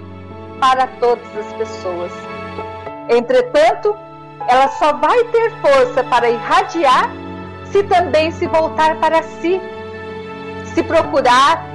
para 0.59 0.86
todas 0.99 1.38
as 1.38 1.53
pessoas. 1.53 2.11
Entretanto, 3.07 3.95
ela 4.45 4.67
só 4.67 4.91
vai 4.91 5.23
ter 5.25 5.51
força 5.61 6.03
para 6.03 6.29
irradiar 6.29 7.09
se 7.71 7.81
também 7.84 8.29
se 8.31 8.45
voltar 8.45 8.97
para 8.97 9.23
si, 9.23 9.61
se 10.65 10.84
procurar 10.84 11.72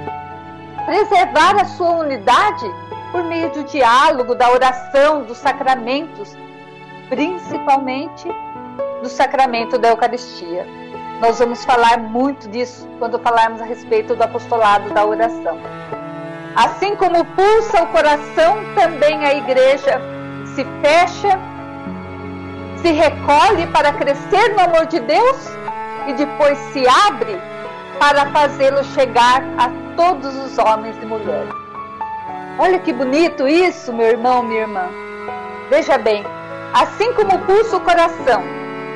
preservar 0.89 1.55
a 1.61 1.65
sua 1.65 1.91
unidade 1.99 2.65
por 3.11 3.23
meio 3.23 3.51
do 3.51 3.63
diálogo, 3.63 4.33
da 4.33 4.49
oração, 4.49 5.21
dos 5.21 5.37
sacramentos, 5.37 6.35
principalmente 7.07 8.27
do 9.03 9.07
sacramento 9.07 9.77
da 9.77 9.89
Eucaristia. 9.89 10.65
Nós 11.21 11.37
vamos 11.37 11.63
falar 11.63 11.99
muito 11.99 12.49
disso 12.49 12.87
quando 12.97 13.19
falarmos 13.19 13.61
a 13.61 13.65
respeito 13.65 14.15
do 14.15 14.23
apostolado 14.23 14.89
da 14.89 15.05
oração. 15.05 15.59
Assim 16.55 16.95
como 16.95 17.23
pulsa 17.23 17.83
o 17.83 17.87
coração, 17.87 18.57
também 18.73 19.23
a 19.23 19.35
igreja 19.35 20.01
se 20.55 20.65
fecha, 20.81 21.39
se 22.81 22.91
recolhe 22.91 23.67
para 23.67 23.93
crescer 23.93 24.55
no 24.55 24.61
amor 24.61 24.87
de 24.87 24.99
Deus 25.01 25.37
e 26.07 26.13
depois 26.13 26.57
se 26.73 26.83
abre 27.05 27.39
para 27.99 28.25
fazê-lo 28.31 28.83
chegar 28.85 29.43
a 29.55 29.88
todos 29.99 30.33
os 30.33 30.57
homens 30.57 30.95
e 31.01 31.05
mulheres. 31.05 31.53
Olha 32.57 32.79
que 32.79 32.93
bonito 32.93 33.45
isso, 33.45 33.91
meu 33.91 34.07
irmão, 34.07 34.41
minha 34.41 34.61
irmã. 34.61 34.87
Veja 35.69 35.97
bem, 35.97 36.23
assim 36.73 37.11
como 37.15 37.37
pulsa 37.39 37.75
o 37.75 37.81
coração, 37.81 38.41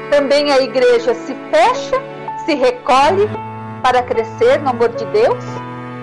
também 0.09 0.49
a 0.49 0.61
igreja 0.61 1.13
se 1.13 1.35
fecha, 1.51 2.01
se 2.45 2.53
recolhe 2.55 3.29
para 3.81 4.01
crescer 4.03 4.61
no 4.61 4.69
amor 4.69 4.95
de 4.95 5.05
Deus 5.07 5.43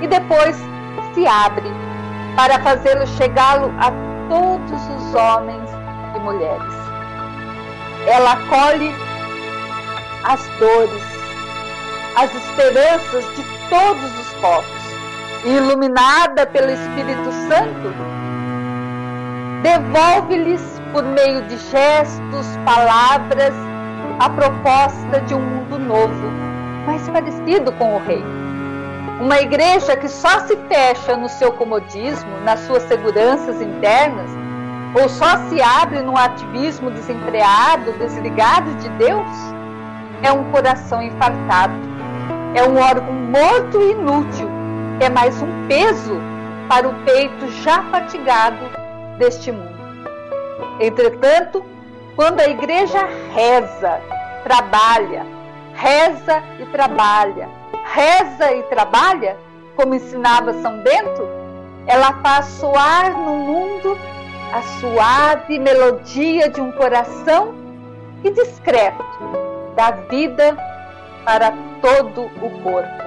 e 0.03 0.07
depois 0.07 0.55
se 1.14 1.26
abre 1.26 1.70
para 2.36 2.59
fazê-lo 2.59 3.07
chegá-lo 3.07 3.72
a 3.78 3.90
todos 4.28 4.82
os 4.96 5.14
homens 5.14 5.70
e 6.14 6.20
mulheres. 6.20 6.74
ela 8.07 8.32
acolhe 8.32 8.94
as 10.24 10.46
dores, 10.59 11.03
as 12.16 12.34
esperanças 12.34 13.24
de 13.34 13.42
todos 13.70 14.20
os 14.20 14.34
povos. 14.42 14.79
Iluminada 15.45 16.47
pelo 16.47 16.70
Espírito 16.70 17.32
Santo, 17.49 17.95
devolve-lhes 19.62 20.61
por 20.93 21.03
meio 21.03 21.41
de 21.45 21.57
gestos, 21.57 22.47
palavras, 22.62 23.55
a 24.18 24.28
proposta 24.28 25.18
de 25.26 25.34
um 25.34 25.41
mundo 25.41 25.78
novo, 25.78 26.30
mais 26.84 27.09
parecido 27.09 27.72
com 27.72 27.97
o 27.97 27.99
rei. 28.01 28.22
Uma 29.18 29.41
igreja 29.41 29.97
que 29.97 30.09
só 30.09 30.41
se 30.41 30.55
fecha 30.68 31.16
no 31.16 31.28
seu 31.28 31.53
comodismo, 31.53 32.41
nas 32.45 32.61
suas 32.61 32.82
seguranças 32.82 33.62
internas, 33.62 34.30
ou 34.95 35.09
só 35.09 35.38
se 35.49 35.62
abre 35.62 36.03
num 36.03 36.18
ativismo 36.18 36.91
desenfreado, 36.91 37.93
desligado 37.93 38.74
de 38.74 38.91
Deus, 38.91 39.26
é 40.22 40.30
um 40.30 40.51
coração 40.51 41.01
infartado, 41.01 41.72
é 42.55 42.62
um 42.62 42.76
órgão 42.78 43.14
morto 43.14 43.80
e 43.80 43.93
inútil, 43.93 44.49
é 45.01 45.09
mais 45.09 45.40
um 45.40 45.66
peso 45.66 46.20
para 46.68 46.86
o 46.86 46.94
peito 47.05 47.51
já 47.62 47.82
fatigado 47.84 48.59
deste 49.18 49.51
mundo. 49.51 49.70
Entretanto, 50.78 51.64
quando 52.14 52.40
a 52.40 52.48
igreja 52.48 53.09
reza, 53.32 53.98
trabalha, 54.44 55.24
reza 55.72 56.42
e 56.59 56.66
trabalha, 56.66 57.48
reza 57.94 58.53
e 58.53 58.62
trabalha, 58.64 59.38
como 59.74 59.94
ensinava 59.94 60.53
São 60.61 60.82
Bento, 60.82 61.26
ela 61.86 62.12
faz 62.22 62.44
soar 62.46 63.16
no 63.16 63.36
mundo 63.36 63.98
a 64.53 64.62
suave 64.80 65.59
melodia 65.59 66.51
de 66.51 66.61
um 66.61 66.70
coração 66.72 67.55
e 68.22 68.30
discreto 68.30 69.03
da 69.74 69.92
vida 69.92 70.55
para 71.24 71.55
todo 71.80 72.26
o 72.42 72.51
corpo. 72.62 72.99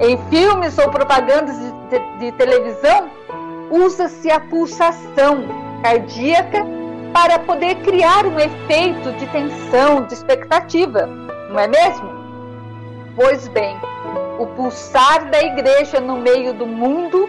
Em 0.00 0.16
filmes 0.30 0.78
ou 0.78 0.90
propagandas 0.90 1.56
de, 1.58 1.72
de, 1.90 2.18
de 2.18 2.32
televisão, 2.32 3.10
usa-se 3.70 4.30
a 4.30 4.40
pulsação 4.40 5.44
cardíaca 5.82 6.64
para 7.12 7.38
poder 7.38 7.76
criar 7.76 8.26
um 8.26 8.38
efeito 8.38 9.12
de 9.12 9.26
tensão, 9.28 10.04
de 10.06 10.14
expectativa, 10.14 11.06
não 11.50 11.58
é 11.58 11.68
mesmo? 11.68 12.10
Pois 13.14 13.46
bem, 13.48 13.76
o 14.38 14.46
pulsar 14.46 15.30
da 15.30 15.42
igreja 15.42 16.00
no 16.00 16.16
meio 16.16 16.54
do 16.54 16.66
mundo 16.66 17.28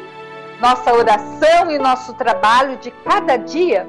nossa 0.61 0.93
oração 0.93 1.69
e 1.69 1.77
nosso 1.77 2.13
trabalho 2.13 2.77
de 2.77 2.89
cada 2.89 3.35
dia 3.35 3.85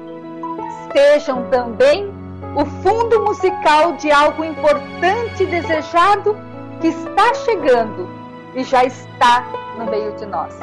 sejam 0.91 1.49
também 1.49 2.13
o 2.53 2.65
fundo 2.83 3.21
musical 3.23 3.93
de 3.93 4.11
algo 4.11 4.43
importante 4.43 5.43
e 5.43 5.45
desejado 5.45 6.37
que 6.81 6.87
está 6.87 7.33
chegando 7.33 8.24
e 8.55 8.63
já 8.63 8.83
está 8.83 9.43
no 9.77 9.85
meio 9.85 10.15
de 10.15 10.25
nós, 10.25 10.57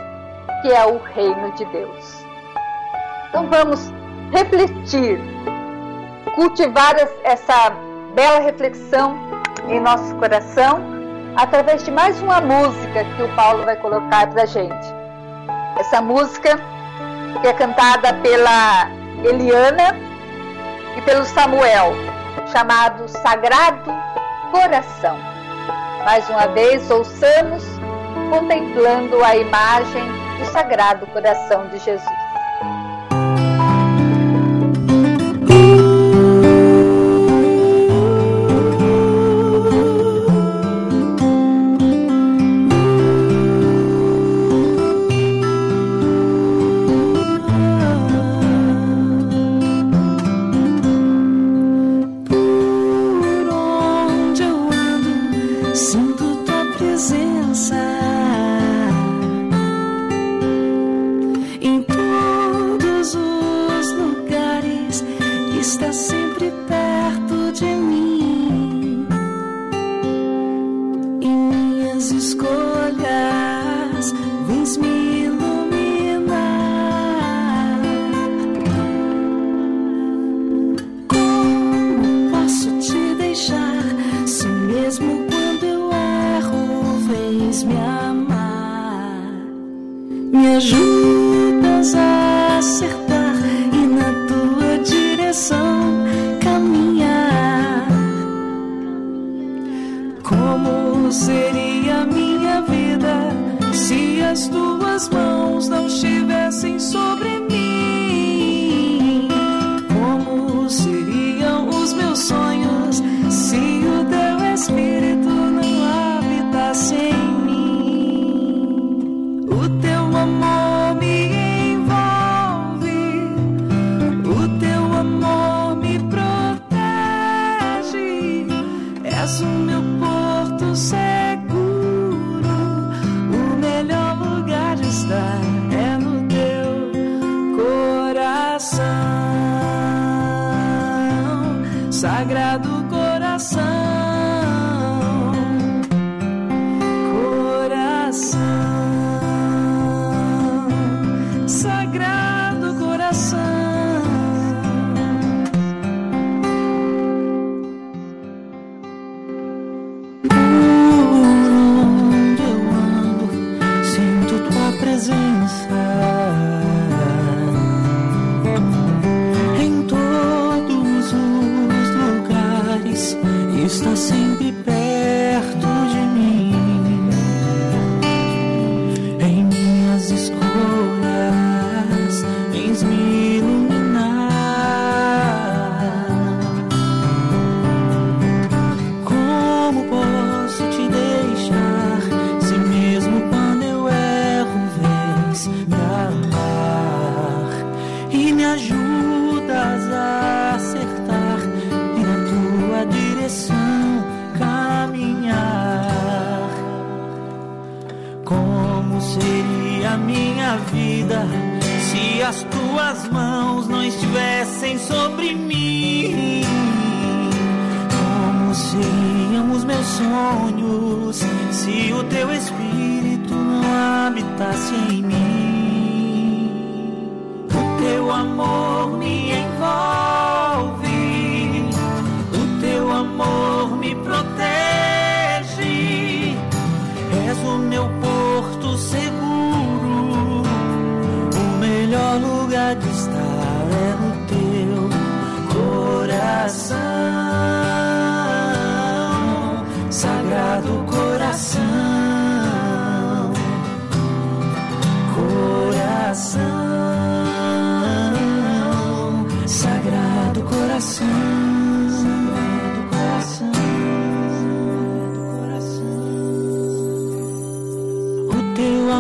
que 0.62 0.72
é 0.72 0.84
o 0.86 0.98
reino 0.98 1.52
de 1.52 1.64
Deus. 1.66 2.24
Então 3.28 3.46
vamos 3.48 3.92
refletir, 4.32 5.20
cultivar 6.34 6.96
essa 7.22 7.70
bela 8.14 8.40
reflexão 8.40 9.16
em 9.68 9.78
nosso 9.80 10.14
coração 10.16 10.80
através 11.36 11.82
de 11.84 11.90
mais 11.90 12.20
uma 12.20 12.40
música 12.40 13.04
que 13.16 13.22
o 13.22 13.36
Paulo 13.36 13.64
vai 13.64 13.76
colocar 13.76 14.26
para 14.28 14.42
a 14.42 14.46
gente. 14.46 14.86
Essa 15.78 16.00
música 16.00 16.58
que 17.40 17.48
é 17.48 17.52
cantada 17.52 18.14
pela 18.14 18.90
Eliana 19.24 19.96
e 20.96 21.00
pelo 21.02 21.24
Samuel, 21.24 21.92
chamado 22.52 23.08
Sagrado 23.08 23.90
Coração. 24.50 25.31
Mais 26.04 26.28
uma 26.28 26.46
vez, 26.48 26.90
ouçamos 26.90 27.62
contemplando 28.28 29.22
a 29.22 29.36
imagem 29.36 30.02
do 30.38 30.46
Sagrado 30.46 31.06
Coração 31.06 31.68
de 31.68 31.78
Jesus. 31.78 32.21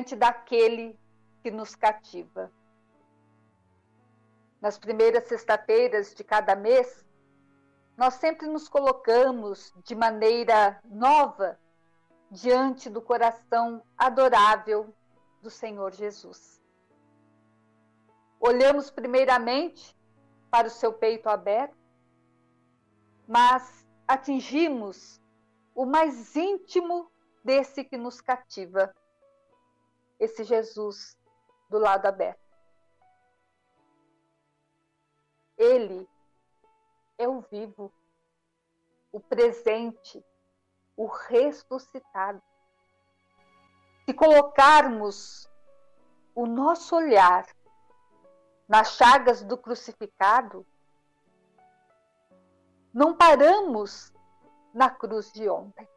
diante 0.00 0.16
daquele 0.16 0.98
que 1.42 1.50
nos 1.50 1.74
cativa. 1.74 2.50
Nas 4.60 4.78
primeiras 4.78 5.28
sexta-feiras 5.28 6.14
de 6.14 6.24
cada 6.24 6.56
mês, 6.56 7.04
nós 7.96 8.14
sempre 8.14 8.46
nos 8.46 8.68
colocamos 8.68 9.74
de 9.84 9.94
maneira 9.94 10.80
nova 10.84 11.58
diante 12.30 12.88
do 12.88 13.02
coração 13.02 13.82
adorável 13.96 14.94
do 15.42 15.50
Senhor 15.50 15.92
Jesus. 15.92 16.62
Olhamos 18.38 18.90
primeiramente 18.90 19.94
para 20.50 20.66
o 20.66 20.70
seu 20.70 20.94
peito 20.94 21.28
aberto, 21.28 21.76
mas 23.28 23.86
atingimos 24.08 25.20
o 25.74 25.84
mais 25.84 26.34
íntimo 26.34 27.10
desse 27.44 27.84
que 27.84 27.98
nos 27.98 28.20
cativa, 28.20 28.94
esse 30.20 30.44
Jesus 30.44 31.18
do 31.70 31.78
lado 31.78 32.06
aberto. 32.06 32.38
Ele 35.56 36.08
é 37.18 37.26
o 37.26 37.40
vivo, 37.40 37.92
o 39.10 39.18
presente, 39.18 40.24
o 40.96 41.06
ressuscitado. 41.06 42.42
Se 44.04 44.14
colocarmos 44.14 45.48
o 46.34 46.46
nosso 46.46 46.94
olhar 46.94 47.46
nas 48.68 48.92
chagas 48.92 49.42
do 49.42 49.58
crucificado, 49.58 50.66
não 52.92 53.16
paramos 53.16 54.12
na 54.72 54.90
cruz 54.90 55.32
de 55.32 55.48
ontem. 55.48 55.88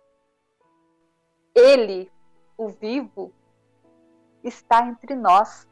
Ele, 1.55 2.11
o 2.57 2.67
vivo, 2.67 3.33
está 4.43 4.85
entre 4.85 5.15
nós. 5.15 5.67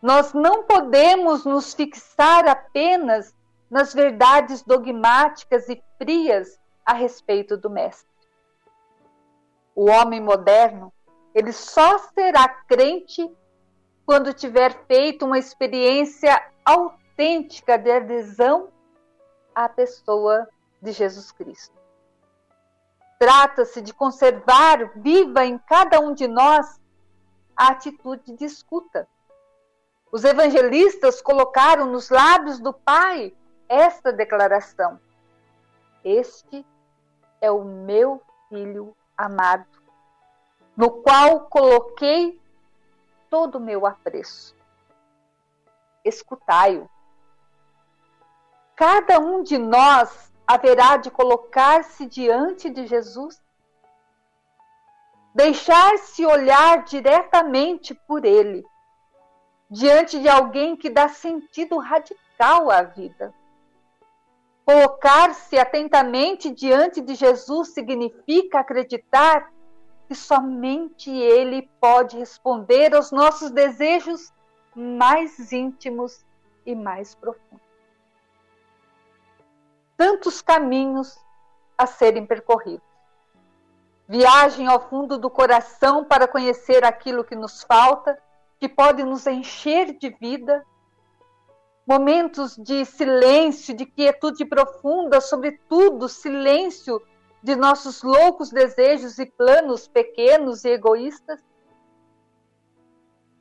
Nós 0.00 0.32
não 0.32 0.64
podemos 0.64 1.44
nos 1.44 1.72
fixar 1.74 2.46
apenas 2.46 3.34
nas 3.70 3.94
verdades 3.94 4.62
dogmáticas 4.62 5.68
e 5.68 5.82
frias 5.98 6.58
a 6.84 6.92
respeito 6.92 7.56
do 7.56 7.70
Mestre. 7.70 8.12
O 9.74 9.90
homem 9.90 10.20
moderno, 10.20 10.92
ele 11.34 11.52
só 11.52 11.98
será 11.98 12.48
crente 12.48 13.28
quando 14.06 14.34
tiver 14.34 14.84
feito 14.86 15.24
uma 15.24 15.38
experiência 15.38 16.40
autêntica 16.64 17.78
de 17.78 17.90
adesão 17.90 18.68
à 19.54 19.68
pessoa 19.68 20.48
de 20.80 20.92
Jesus 20.92 21.32
Cristo. 21.32 21.74
Trata-se 23.18 23.80
de 23.80 23.94
conservar 23.94 24.92
viva 24.96 25.44
em 25.44 25.58
cada 25.58 25.98
um 26.00 26.12
de 26.12 26.28
nós 26.28 26.78
a 27.56 27.68
atitude 27.68 28.32
de 28.32 28.44
escuta. 28.44 29.08
Os 30.10 30.24
evangelistas 30.24 31.20
colocaram 31.20 31.86
nos 31.86 32.08
lábios 32.10 32.60
do 32.60 32.72
Pai 32.72 33.34
esta 33.68 34.12
declaração: 34.12 35.00
Este 36.04 36.64
é 37.40 37.50
o 37.50 37.64
meu 37.64 38.22
filho 38.48 38.96
amado, 39.16 39.66
no 40.76 40.90
qual 41.02 41.48
coloquei 41.48 42.40
todo 43.28 43.56
o 43.56 43.60
meu 43.60 43.86
apreço. 43.86 44.54
Escutai-o. 46.04 46.88
Cada 48.76 49.18
um 49.18 49.42
de 49.42 49.58
nós 49.58 50.32
haverá 50.46 50.96
de 50.96 51.10
colocar-se 51.10 52.06
diante 52.06 52.68
de 52.68 52.86
Jesus 52.86 53.42
deixar-se 55.34 56.24
olhar 56.24 56.84
diretamente 56.84 57.92
por 58.06 58.24
ele, 58.24 58.64
diante 59.68 60.20
de 60.20 60.28
alguém 60.28 60.76
que 60.76 60.88
dá 60.88 61.08
sentido 61.08 61.76
radical 61.78 62.70
à 62.70 62.82
vida. 62.82 63.34
Colocar-se 64.64 65.58
atentamente 65.58 66.50
diante 66.50 67.00
de 67.00 67.14
Jesus 67.16 67.74
significa 67.74 68.60
acreditar 68.60 69.52
que 70.06 70.14
somente 70.14 71.10
Ele 71.10 71.68
pode 71.80 72.16
responder 72.16 72.94
aos 72.94 73.10
nossos 73.10 73.50
desejos 73.50 74.32
mais 74.74 75.52
íntimos 75.52 76.24
e 76.64 76.74
mais 76.74 77.14
profundos. 77.14 77.64
Tantos 79.96 80.40
caminhos 80.40 81.18
a 81.76 81.86
serem 81.86 82.24
percorridos 82.24 82.93
Viagem 84.06 84.66
ao 84.66 84.88
fundo 84.88 85.16
do 85.16 85.30
coração 85.30 86.04
para 86.04 86.28
conhecer 86.28 86.84
aquilo 86.84 87.24
que 87.24 87.34
nos 87.34 87.62
falta, 87.62 88.18
que 88.60 88.68
pode 88.68 89.02
nos 89.02 89.26
encher 89.26 89.96
de 89.96 90.10
vida. 90.10 90.64
Momentos 91.86 92.56
de 92.56 92.84
silêncio, 92.84 93.74
de 93.74 93.86
quietude 93.86 94.44
profunda, 94.44 95.20
sobretudo 95.20 96.08
silêncio 96.08 97.00
de 97.42 97.56
nossos 97.56 98.02
loucos 98.02 98.50
desejos 98.50 99.18
e 99.18 99.26
planos 99.26 99.88
pequenos 99.88 100.64
e 100.64 100.70
egoístas. 100.70 101.40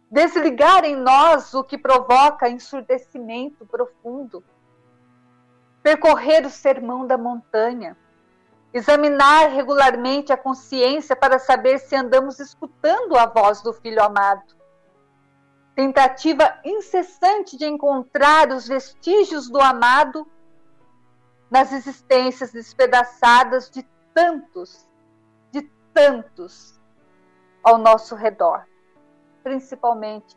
Desligar 0.09 0.85
em 0.85 0.95
nós 0.95 1.53
o 1.53 1.63
que 1.63 1.77
provoca 1.77 2.49
ensurdecimento 2.49 3.65
profundo. 3.65 4.43
Percorrer 5.81 6.45
o 6.45 6.49
sermão 6.49 7.05
da 7.05 7.17
montanha 7.17 7.97
Examinar 8.73 9.49
regularmente 9.49 10.33
a 10.33 10.37
consciência 10.37 11.15
para 11.15 11.37
saber 11.37 11.77
se 11.77 11.95
andamos 11.95 12.39
escutando 12.39 13.15
a 13.15 13.27
voz 13.27 13.61
do 13.61 13.71
Filho 13.71 14.01
amado. 14.01 14.55
Tentativa 15.75 16.59
incessante 16.65 17.55
de 17.55 17.65
encontrar 17.65 18.49
os 18.49 18.67
vestígios 18.67 19.47
do 19.47 19.61
amado 19.61 20.27
nas 21.51 21.71
existências 21.71 22.51
despedaçadas 22.51 23.69
de 23.69 23.83
tantos, 24.11 24.87
de 25.51 25.61
tantos 25.93 26.79
ao 27.63 27.77
nosso 27.77 28.15
redor, 28.15 28.65
principalmente 29.43 30.35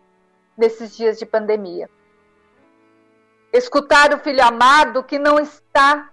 nesses 0.57 0.95
dias 0.95 1.19
de 1.19 1.25
pandemia. 1.25 1.89
Escutar 3.51 4.13
o 4.13 4.19
filho 4.19 4.45
amado 4.45 5.03
que 5.03 5.19
não 5.19 5.39
está 5.39 6.13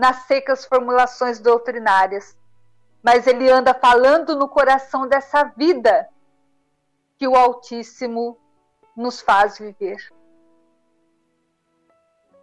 nas 0.00 0.22
secas 0.22 0.64
formulações 0.64 1.38
doutrinárias, 1.38 2.34
mas 3.02 3.26
ele 3.26 3.50
anda 3.50 3.74
falando 3.74 4.34
no 4.34 4.48
coração 4.48 5.06
dessa 5.06 5.44
vida 5.44 6.08
que 7.18 7.28
o 7.28 7.36
Altíssimo 7.36 8.38
nos 8.96 9.20
faz 9.20 9.58
viver. 9.58 9.98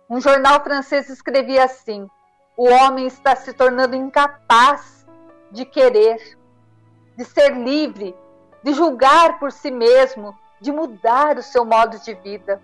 Um 0.08 0.22
jornal 0.22 0.64
francês 0.64 1.10
escrevia 1.10 1.64
assim: 1.64 2.08
o 2.56 2.70
homem 2.70 3.08
está 3.08 3.36
se 3.36 3.52
tornando 3.54 3.96
incapaz 3.96 5.04
de 5.50 5.66
querer, 5.66 6.38
de 7.16 7.26
ser 7.26 7.58
livre, 7.58 8.16
de 8.62 8.72
julgar 8.72 9.40
por 9.40 9.52
si 9.52 9.72
mesmo, 9.72 10.38
de 10.62 10.72
mudar 10.72 11.40
o 11.40 11.44
seu 11.44 11.66
modo 11.66 11.98
de 11.98 12.14
vida. 12.14 12.62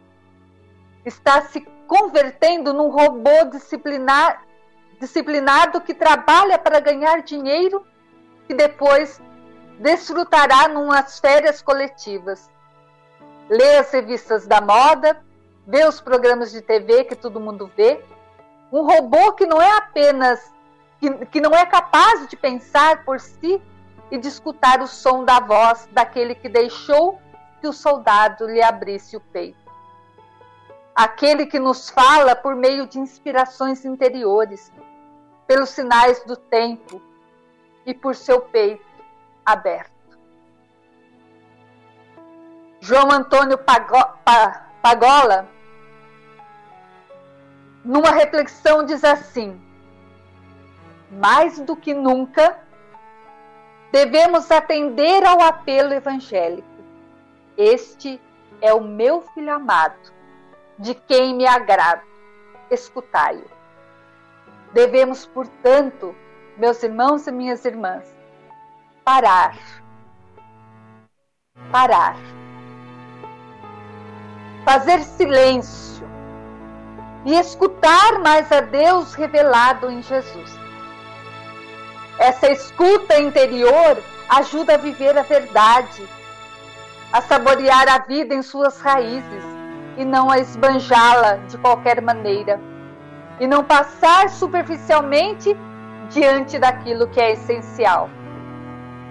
Está 1.03 1.41
se 1.41 1.61
convertendo 1.87 2.71
num 2.71 2.89
robô 2.89 3.45
disciplinar, 3.51 4.52
disciplinado 5.03 5.81
que 5.81 5.93
trabalha 5.93 6.57
para 6.57 6.79
ganhar 6.79 7.21
dinheiro 7.23 7.85
e 8.47 8.53
depois 8.53 9.21
desfrutará 9.77 10.69
numas 10.69 11.19
férias 11.19 11.61
coletivas. 11.61 12.49
Lê 13.49 13.79
as 13.79 13.91
revistas 13.91 14.47
da 14.47 14.61
moda, 14.61 15.21
vê 15.67 15.85
os 15.85 15.99
programas 15.99 16.53
de 16.53 16.61
TV 16.61 17.03
que 17.03 17.15
todo 17.15 17.37
mundo 17.37 17.69
vê. 17.75 18.01
Um 18.71 18.81
robô 18.83 19.33
que 19.33 19.45
não 19.45 19.61
é 19.61 19.77
apenas 19.77 20.39
que, 21.01 21.25
que 21.25 21.41
não 21.41 21.51
é 21.51 21.65
capaz 21.65 22.25
de 22.29 22.37
pensar 22.37 23.03
por 23.03 23.19
si 23.19 23.61
e 24.09 24.17
de 24.17 24.29
escutar 24.29 24.81
o 24.81 24.87
som 24.87 25.25
da 25.25 25.41
voz 25.41 25.89
daquele 25.91 26.33
que 26.33 26.47
deixou 26.47 27.19
que 27.59 27.67
o 27.67 27.73
soldado 27.73 28.47
lhe 28.47 28.63
abrisse 28.63 29.17
o 29.17 29.19
peito. 29.19 29.63
Aquele 30.95 31.45
que 31.45 31.59
nos 31.59 31.89
fala 31.89 32.35
por 32.35 32.55
meio 32.55 32.87
de 32.87 32.99
inspirações 32.99 33.83
interiores, 33.83 34.71
pelos 35.47 35.69
sinais 35.69 36.23
do 36.23 36.35
tempo 36.35 37.01
e 37.85 37.93
por 37.93 38.15
seu 38.15 38.41
peito 38.41 38.85
aberto. 39.45 39.91
João 42.79 43.11
Antônio 43.11 43.57
Pagola, 44.81 45.47
numa 47.83 48.11
reflexão, 48.11 48.85
diz 48.85 49.03
assim: 49.03 49.61
mais 51.11 51.59
do 51.59 51.75
que 51.75 51.93
nunca, 51.93 52.59
devemos 53.91 54.49
atender 54.51 55.25
ao 55.25 55.41
apelo 55.41 55.93
evangélico. 55.93 56.67
Este 57.55 58.19
é 58.59 58.73
o 58.73 58.81
meu 58.81 59.21
filho 59.33 59.53
amado, 59.53 60.11
de 60.79 60.95
quem 60.95 61.35
me 61.35 61.45
agrado. 61.45 62.01
Escutai-o. 62.71 63.52
Devemos, 64.73 65.25
portanto, 65.27 66.15
meus 66.57 66.81
irmãos 66.81 67.27
e 67.27 67.31
minhas 67.31 67.63
irmãs, 67.63 68.03
parar. 69.05 69.55
Parar. 71.71 72.15
Fazer 74.65 75.03
silêncio 75.03 76.07
e 77.23 77.35
escutar 77.35 78.19
mais 78.19 78.51
a 78.51 78.61
Deus 78.61 79.13
revelado 79.13 79.91
em 79.91 80.01
Jesus. 80.01 80.57
Essa 82.17 82.51
escuta 82.51 83.19
interior 83.19 84.01
ajuda 84.29 84.73
a 84.73 84.77
viver 84.77 85.15
a 85.17 85.21
verdade, 85.21 86.07
a 87.11 87.21
saborear 87.21 87.87
a 87.89 87.99
vida 87.99 88.33
em 88.33 88.41
suas 88.41 88.79
raízes 88.79 89.43
e 89.97 90.03
não 90.05 90.31
a 90.31 90.39
esbanjá-la 90.39 91.35
de 91.47 91.57
qualquer 91.59 92.01
maneira, 92.01 92.59
e 93.39 93.47
não 93.47 93.63
passar 93.63 94.29
superficialmente 94.29 95.55
diante 96.09 96.59
daquilo 96.59 97.07
que 97.07 97.19
é 97.19 97.33
essencial. 97.33 98.09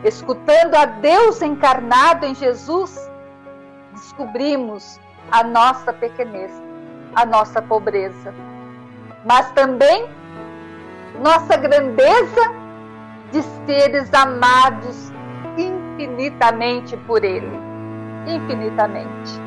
Escutando 0.05 0.75
a 0.75 0.85
Deus 0.85 1.43
encarnado 1.43 2.27
em 2.27 2.35
Jesus, 2.35 3.11
descobrimos 3.93 4.99
a 5.31 5.45
nossa 5.45 5.93
pequenez, 5.93 6.51
a 7.15 7.25
nossa 7.25 7.63
pobreza, 7.63 8.35
mas 9.25 9.51
também 9.53 10.09
nossa 11.21 11.57
grandeza 11.57 12.53
de 13.31 13.43
seres 13.67 14.13
amados 14.13 15.13
infinitamente 15.57 16.97
por 16.97 17.25
Ele. 17.25 17.59
Infinitamente. 18.27 19.41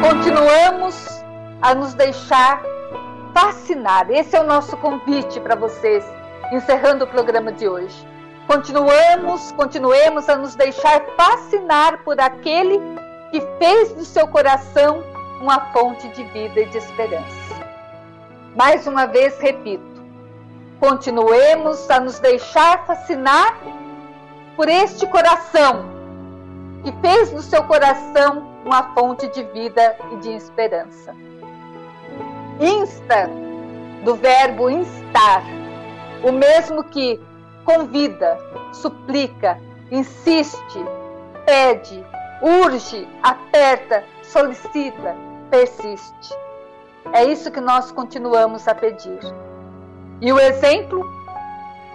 Continuamos 0.00 1.24
a 1.60 1.74
nos 1.74 1.94
deixar 1.94 2.62
fascinar. 3.32 4.10
Esse 4.10 4.36
é 4.36 4.40
o 4.40 4.46
nosso 4.46 4.76
convite 4.76 5.40
para 5.40 5.54
vocês, 5.54 6.04
encerrando 6.52 7.04
o 7.04 7.08
programa 7.08 7.52
de 7.52 7.68
hoje. 7.68 8.06
Continuamos, 8.46 9.52
continuemos 9.52 10.28
a 10.28 10.36
nos 10.36 10.54
deixar 10.54 11.02
fascinar 11.16 12.02
por 12.02 12.20
aquele 12.20 12.80
que 13.30 13.40
fez 13.58 13.92
do 13.92 14.04
seu 14.04 14.26
coração 14.26 15.02
uma 15.40 15.72
fonte 15.72 16.08
de 16.08 16.24
vida 16.24 16.60
e 16.60 16.66
de 16.66 16.78
esperança. 16.78 17.60
Mais 18.56 18.86
uma 18.86 19.06
vez 19.06 19.38
repito, 19.38 20.02
continuemos 20.80 21.88
a 21.88 22.00
nos 22.00 22.18
deixar 22.18 22.84
fascinar 22.86 23.56
por 24.56 24.68
este 24.68 25.06
coração 25.06 25.88
que 26.82 26.92
fez 27.00 27.30
do 27.30 27.42
seu 27.42 27.62
coração 27.64 28.50
uma 28.64 28.94
fonte 28.94 29.28
de 29.28 29.42
vida 29.44 29.96
e 30.12 30.16
de 30.16 30.30
esperança. 30.30 31.14
Insta, 32.60 33.30
do 34.04 34.14
verbo 34.16 34.68
instar, 34.68 35.42
o 36.22 36.30
mesmo 36.30 36.84
que 36.84 37.18
convida, 37.64 38.38
suplica, 38.70 39.58
insiste, 39.90 40.84
pede, 41.46 42.04
urge, 42.42 43.08
aperta, 43.22 44.04
solicita, 44.22 45.16
persiste. 45.50 46.36
É 47.14 47.24
isso 47.24 47.50
que 47.50 47.62
nós 47.62 47.90
continuamos 47.90 48.68
a 48.68 48.74
pedir. 48.74 49.20
E 50.20 50.30
o 50.30 50.38
exemplo 50.38 51.02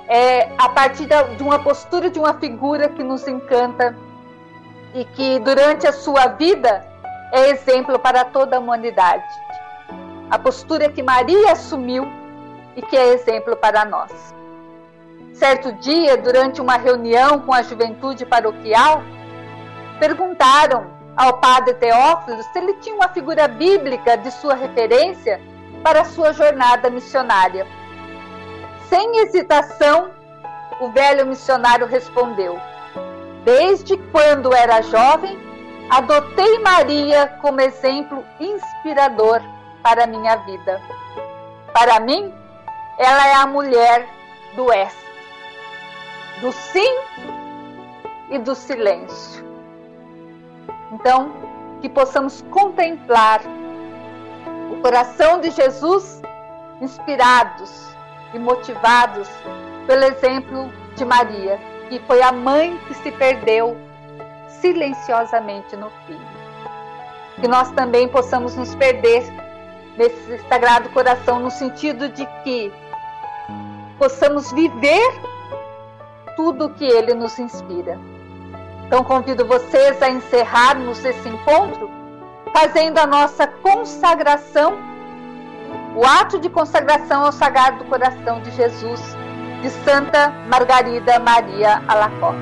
é 0.07 0.49
a 0.57 0.68
partir 0.70 1.07
de 1.38 1.43
uma 1.43 1.59
postura 1.59 2.09
de 2.09 2.18
uma 2.18 2.34
figura 2.34 2.89
que 2.89 3.03
nos 3.03 3.28
encanta 3.28 3.95
e 4.95 5.05
que 5.05 5.38
durante 5.39 5.86
a 5.86 5.93
sua 5.93 6.26
vida 6.28 6.84
é 7.32 7.49
exemplo 7.51 7.99
para 7.99 8.26
toda 8.26 8.57
a 8.57 8.59
humanidade. 8.59 9.26
A 10.30 10.40
postura 10.40 10.90
que 10.90 11.04
Maria 11.04 11.52
assumiu 11.52 12.08
e 12.76 12.82
que 12.82 12.98
é 12.98 13.14
exemplo 13.14 13.56
para 13.56 13.86
nós. 13.86 14.12
Certo 15.34 15.72
dia, 15.74 16.18
durante 16.18 16.62
uma 16.62 16.78
reunião 16.78 17.40
com 17.40 17.54
a 17.54 17.62
juventude 17.62 18.26
paroquial, 18.26 19.04
perguntaram 20.00 20.88
ao 21.16 21.38
padre 21.38 21.76
Teófilo 21.76 22.42
se 22.42 22.58
ele 22.58 22.74
tinha 22.76 22.96
uma 22.96 23.10
figura 23.10 23.48
bíblica 23.48 24.18
de 24.18 24.32
sua 24.32 24.56
referência 24.56 25.40
para 25.84 26.02
a 26.02 26.06
sua 26.06 26.34
jornada 26.34 26.90
missionária. 26.90 27.68
Sem 28.90 29.20
hesitação, 29.20 30.10
o 30.80 30.90
velho 30.90 31.26
missionário 31.26 31.86
respondeu: 31.86 32.60
Desde 33.44 33.98
quando 34.12 34.54
era 34.54 34.82
jovem, 34.82 35.38
adotei 35.90 36.60
Maria 36.60 37.28
como 37.42 37.62
exemplo 37.62 38.26
inspirador 38.40 39.42
para 39.86 40.06
a 40.06 40.08
minha 40.08 40.36
vida. 40.38 40.82
Para 41.72 42.00
mim, 42.00 42.34
ela 42.98 43.28
é 43.28 43.36
a 43.36 43.46
mulher 43.46 44.08
do 44.56 44.74
S, 44.74 44.98
do 46.42 46.52
sim 46.52 46.92
e 48.32 48.40
do 48.40 48.56
silêncio. 48.56 49.46
Então, 50.92 51.32
que 51.82 51.88
possamos 51.88 52.44
contemplar 52.50 53.42
o 54.72 54.82
coração 54.82 55.40
de 55.40 55.52
Jesus 55.52 56.20
inspirados 56.82 57.96
e 58.34 58.40
motivados 58.40 59.30
pelo 59.86 60.04
exemplo 60.06 60.74
de 60.96 61.06
Maria, 61.06 61.60
que 61.90 62.00
foi 62.08 62.24
a 62.24 62.32
mãe 62.32 62.76
que 62.88 62.96
se 62.96 63.12
perdeu 63.12 63.78
silenciosamente 64.48 65.76
no 65.78 65.92
filho. 66.08 66.36
Que 67.40 67.48
nós 67.48 67.70
também 67.74 68.08
possamos 68.08 68.56
nos 68.56 68.74
perder 68.74 69.45
nesse 69.98 70.39
sagrado 70.50 70.89
coração, 70.89 71.39
no 71.39 71.52
sentido 71.52 72.10
de 72.10 72.26
que 72.43 72.72
possamos 73.98 74.52
viver 74.52 75.22
tudo 76.36 76.66
o 76.66 76.74
que 76.74 76.86
ele 76.86 77.14
nos 77.14 77.38
inspira. 77.39 78.00
Então 78.86 79.04
convido 79.04 79.46
vocês 79.46 80.02
a 80.02 80.10
encerrarmos 80.10 81.04
esse 81.04 81.28
encontro 81.28 81.89
fazendo 82.54 82.98
a 83.00 83.08
nossa 83.08 83.48
consagração 83.48 84.96
o 85.96 86.06
ato 86.06 86.38
de 86.39 86.50
consagração 86.50 87.24
ao 87.24 87.32
Sagrado 87.32 87.86
Coração 87.86 88.41
de 88.41 88.52
Jesus, 88.52 89.02
de 89.62 89.70
Santa 89.70 90.30
Margarida 90.52 91.18
Maria 91.20 91.82
Alacoque. 91.88 92.38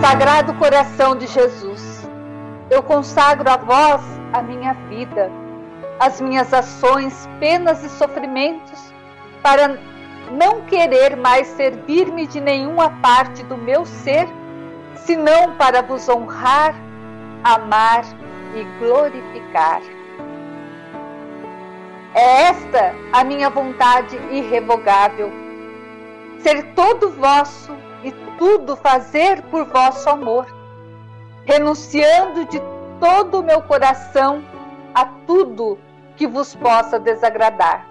Sagrado 0.00 0.54
coração 0.54 1.16
de 1.16 1.26
Jesus, 1.26 1.93
eu 2.70 2.82
consagro 2.82 3.48
a 3.50 3.56
vós 3.56 4.02
a 4.32 4.42
minha 4.42 4.72
vida, 4.88 5.30
as 6.00 6.20
minhas 6.20 6.52
ações, 6.52 7.28
penas 7.38 7.84
e 7.84 7.88
sofrimentos, 7.88 8.92
para 9.42 9.78
não 10.32 10.62
querer 10.62 11.16
mais 11.16 11.46
servir-me 11.48 12.26
de 12.26 12.40
nenhuma 12.40 12.90
parte 13.00 13.42
do 13.44 13.56
meu 13.56 13.84
ser, 13.84 14.26
senão 14.94 15.54
para 15.56 15.82
vos 15.82 16.08
honrar, 16.08 16.74
amar 17.44 18.04
e 18.54 18.64
glorificar. 18.78 19.82
É 22.14 22.42
esta 22.44 22.94
a 23.12 23.24
minha 23.24 23.50
vontade 23.50 24.16
irrevogável, 24.30 25.30
ser 26.38 26.62
todo 26.74 27.10
vosso 27.10 27.72
e 28.02 28.12
tudo 28.38 28.76
fazer 28.76 29.42
por 29.42 29.64
vosso 29.66 30.08
amor, 30.08 30.46
renunciando 31.44 32.44
de 32.46 32.60
todo 33.00 33.40
o 33.40 33.42
meu 33.42 33.60
coração 33.62 34.42
a 34.94 35.04
tudo 35.26 35.78
que 36.16 36.26
vos 36.26 36.54
possa 36.54 36.98
desagradar. 36.98 37.86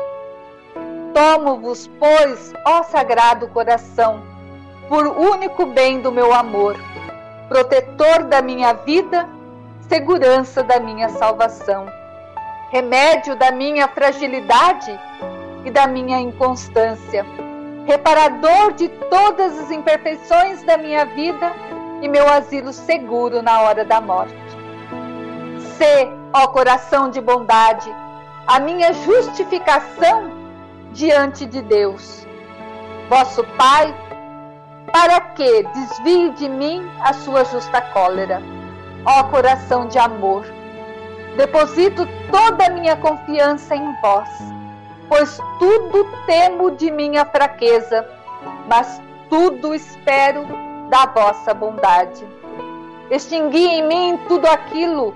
Tomo-vos, 1.14 1.90
pois, 2.00 2.54
ó 2.66 2.82
Sagrado 2.84 3.48
Coração, 3.50 4.24
por 4.90 5.06
único 5.08 5.66
bem 5.66 6.02
do 6.02 6.12
meu 6.12 6.34
amor, 6.34 6.76
protetor 7.48 8.24
da 8.24 8.42
minha 8.42 8.74
vida, 8.74 9.30
segurança 9.88 10.64
da 10.64 10.80
minha 10.80 11.10
salvação, 11.10 11.86
remédio 12.72 13.36
da 13.36 13.52
minha 13.52 13.88
fragilidade 13.88 15.00
e 15.64 15.70
da 15.70 15.86
minha 15.86 16.20
inconstância, 16.20 17.24
reparador 17.86 18.74
de 18.74 18.90
todas 18.90 19.60
as 19.60 19.70
imperfeições 19.70 20.64
da 20.64 20.78
minha 20.78 21.06
vida 21.06 21.54
e 22.04 22.08
meu 22.10 22.28
asilo 22.28 22.74
seguro 22.74 23.42
na 23.42 23.62
hora 23.62 23.86
da 23.86 24.02
morte. 24.02 24.36
Sê, 25.78 26.12
ó 26.34 26.48
coração 26.48 27.10
de 27.10 27.22
bondade, 27.22 27.90
a 28.46 28.60
minha 28.60 28.92
justificação 28.92 30.30
diante 30.92 31.46
de 31.46 31.62
Deus. 31.62 32.28
Vosso 33.10 33.42
Pai, 33.58 33.96
para 34.92 35.22
que 35.22 35.64
desvie 35.64 36.32
de 36.32 36.50
mim 36.50 36.86
a 37.00 37.14
sua 37.14 37.46
justa 37.46 37.80
cólera. 37.80 38.42
Ó 39.06 39.24
coração 39.24 39.88
de 39.88 39.98
amor, 39.98 40.46
deposito 41.38 42.06
toda 42.30 42.66
a 42.66 42.70
minha 42.70 42.98
confiança 42.98 43.78
em 43.78 43.96
vós, 44.02 44.30
pois 45.08 45.38
tudo 45.58 46.06
temo 46.26 46.72
de 46.72 46.92
minha 46.92 47.24
fraqueza, 47.24 48.06
mas 48.68 49.02
tudo 49.30 49.74
espero 49.74 50.73
da 50.94 51.08
vossa 51.08 51.56
bondade. 51.56 52.24
Extingui 53.10 53.66
em 53.66 53.88
mim 53.88 54.20
tudo 54.28 54.46
aquilo 54.46 55.16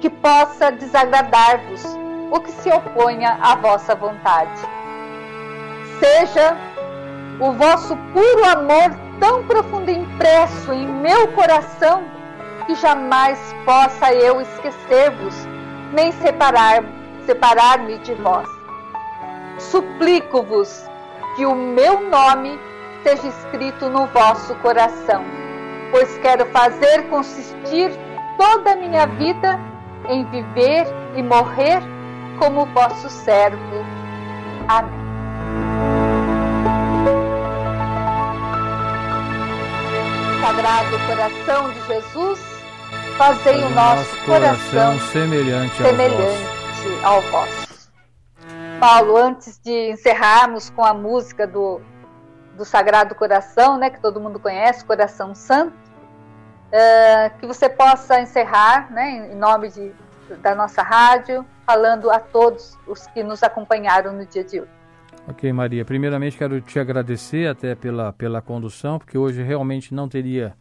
que 0.00 0.08
possa 0.08 0.72
desagradar-vos, 0.72 1.84
o 2.30 2.40
que 2.40 2.50
se 2.50 2.70
oponha 2.70 3.38
à 3.42 3.54
vossa 3.56 3.94
vontade. 3.94 4.58
Seja 5.98 6.56
o 7.38 7.52
vosso 7.52 7.94
puro 8.14 8.44
amor 8.46 8.96
tão 9.20 9.44
profundo 9.46 9.90
impresso 9.90 10.72
em 10.72 10.86
meu 10.86 11.28
coração 11.32 12.02
que 12.64 12.74
jamais 12.74 13.38
possa 13.66 14.14
eu 14.14 14.40
esquecer-vos, 14.40 15.34
nem 15.92 16.12
separar, 16.12 16.82
separar-me 17.26 17.98
de 17.98 18.14
vós. 18.14 18.48
Suplico-vos 19.58 20.82
que 21.36 21.44
o 21.44 21.54
meu 21.54 22.08
nome 22.08 22.58
seja 23.02 23.28
escrito 23.28 23.88
no 23.88 24.06
vosso 24.08 24.54
coração, 24.56 25.24
pois 25.90 26.18
quero 26.18 26.46
fazer 26.46 27.08
consistir 27.08 27.90
toda 28.36 28.72
a 28.72 28.76
minha 28.76 29.06
vida 29.06 29.58
em 30.08 30.24
viver 30.30 30.86
e 31.16 31.22
morrer 31.22 31.80
como 32.38 32.66
vosso 32.66 33.08
servo. 33.08 33.84
Amém. 34.68 34.98
Sagrado 40.40 40.98
coração 41.06 41.70
de 41.72 41.86
Jesus, 41.86 42.40
fazei 43.16 43.62
o 43.62 43.70
nosso 43.70 44.16
coração, 44.24 44.98
semelhante, 45.12 45.76
semelhante 45.76 46.58
ao 47.02 47.20
vosso. 47.22 47.68
Paulo, 48.80 49.16
antes 49.16 49.58
de 49.58 49.90
encerrarmos 49.90 50.70
com 50.70 50.84
a 50.84 50.94
música 50.94 51.46
do, 51.46 51.80
do 52.58 52.64
Sagrado 52.64 53.14
Coração, 53.14 53.78
né, 53.78 53.88
que 53.88 54.00
todo 54.00 54.20
mundo 54.20 54.40
conhece, 54.40 54.84
Coração 54.84 55.32
Santo, 55.32 55.72
uh, 55.72 57.38
que 57.38 57.46
você 57.46 57.68
possa 57.68 58.20
encerrar, 58.20 58.90
né, 58.90 59.30
em 59.32 59.36
nome 59.36 59.70
de, 59.70 59.92
da 60.42 60.56
nossa 60.56 60.82
rádio, 60.82 61.46
falando 61.64 62.10
a 62.10 62.18
todos 62.18 62.76
os 62.86 63.06
que 63.06 63.22
nos 63.22 63.44
acompanharam 63.44 64.12
no 64.12 64.26
dia 64.26 64.42
de 64.42 64.60
hoje. 64.60 64.70
Ok, 65.28 65.52
Maria. 65.52 65.84
Primeiramente, 65.84 66.36
quero 66.36 66.60
te 66.60 66.80
agradecer 66.80 67.48
até 67.48 67.74
pela, 67.74 68.12
pela 68.12 68.42
condução, 68.42 68.98
porque 68.98 69.16
hoje 69.16 69.42
realmente 69.42 69.94
não 69.94 70.08
teria 70.08 70.54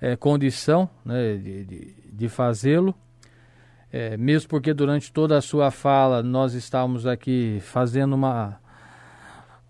é, 0.00 0.16
condição 0.16 0.90
né, 1.04 1.36
de, 1.36 1.64
de, 1.64 1.94
de 2.12 2.28
fazê-lo. 2.28 2.94
É, 3.90 4.16
mesmo 4.16 4.48
porque 4.48 4.74
durante 4.74 5.12
toda 5.12 5.36
a 5.36 5.40
sua 5.40 5.70
fala 5.70 6.22
nós 6.22 6.54
estávamos 6.54 7.06
aqui 7.06 7.60
fazendo 7.60 8.14
uma, 8.14 8.58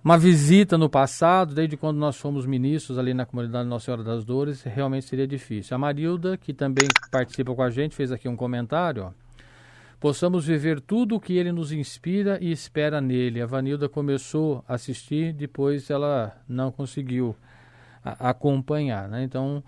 uma 0.04 0.18
visita 0.18 0.76
no 0.76 0.88
passado, 0.88 1.54
desde 1.54 1.76
quando 1.76 1.96
nós 1.98 2.16
fomos 2.16 2.44
ministros 2.44 2.98
ali 2.98 3.14
na 3.14 3.24
comunidade 3.24 3.68
Nossa 3.68 3.84
Senhora 3.84 4.02
das 4.02 4.24
Dores, 4.24 4.62
realmente 4.62 5.06
seria 5.06 5.26
difícil. 5.26 5.74
A 5.74 5.78
Marilda, 5.78 6.36
que 6.36 6.52
também 6.52 6.88
participa 7.10 7.54
com 7.54 7.62
a 7.62 7.70
gente, 7.70 7.94
fez 7.94 8.10
aqui 8.10 8.28
um 8.28 8.36
comentário, 8.36 9.14
possamos 10.00 10.46
viver 10.46 10.80
tudo 10.80 11.14
o 11.14 11.20
que 11.20 11.36
ele 11.36 11.52
nos 11.52 11.70
inspira 11.70 12.36
e 12.40 12.50
espera 12.50 13.00
nele. 13.00 13.40
A 13.40 13.46
Vanilda 13.46 13.88
começou 13.88 14.64
a 14.66 14.74
assistir, 14.74 15.32
depois 15.32 15.88
ela 15.88 16.36
não 16.48 16.72
conseguiu 16.72 17.36
acompanhar, 18.02 19.08
né? 19.08 19.22
Então, 19.22 19.62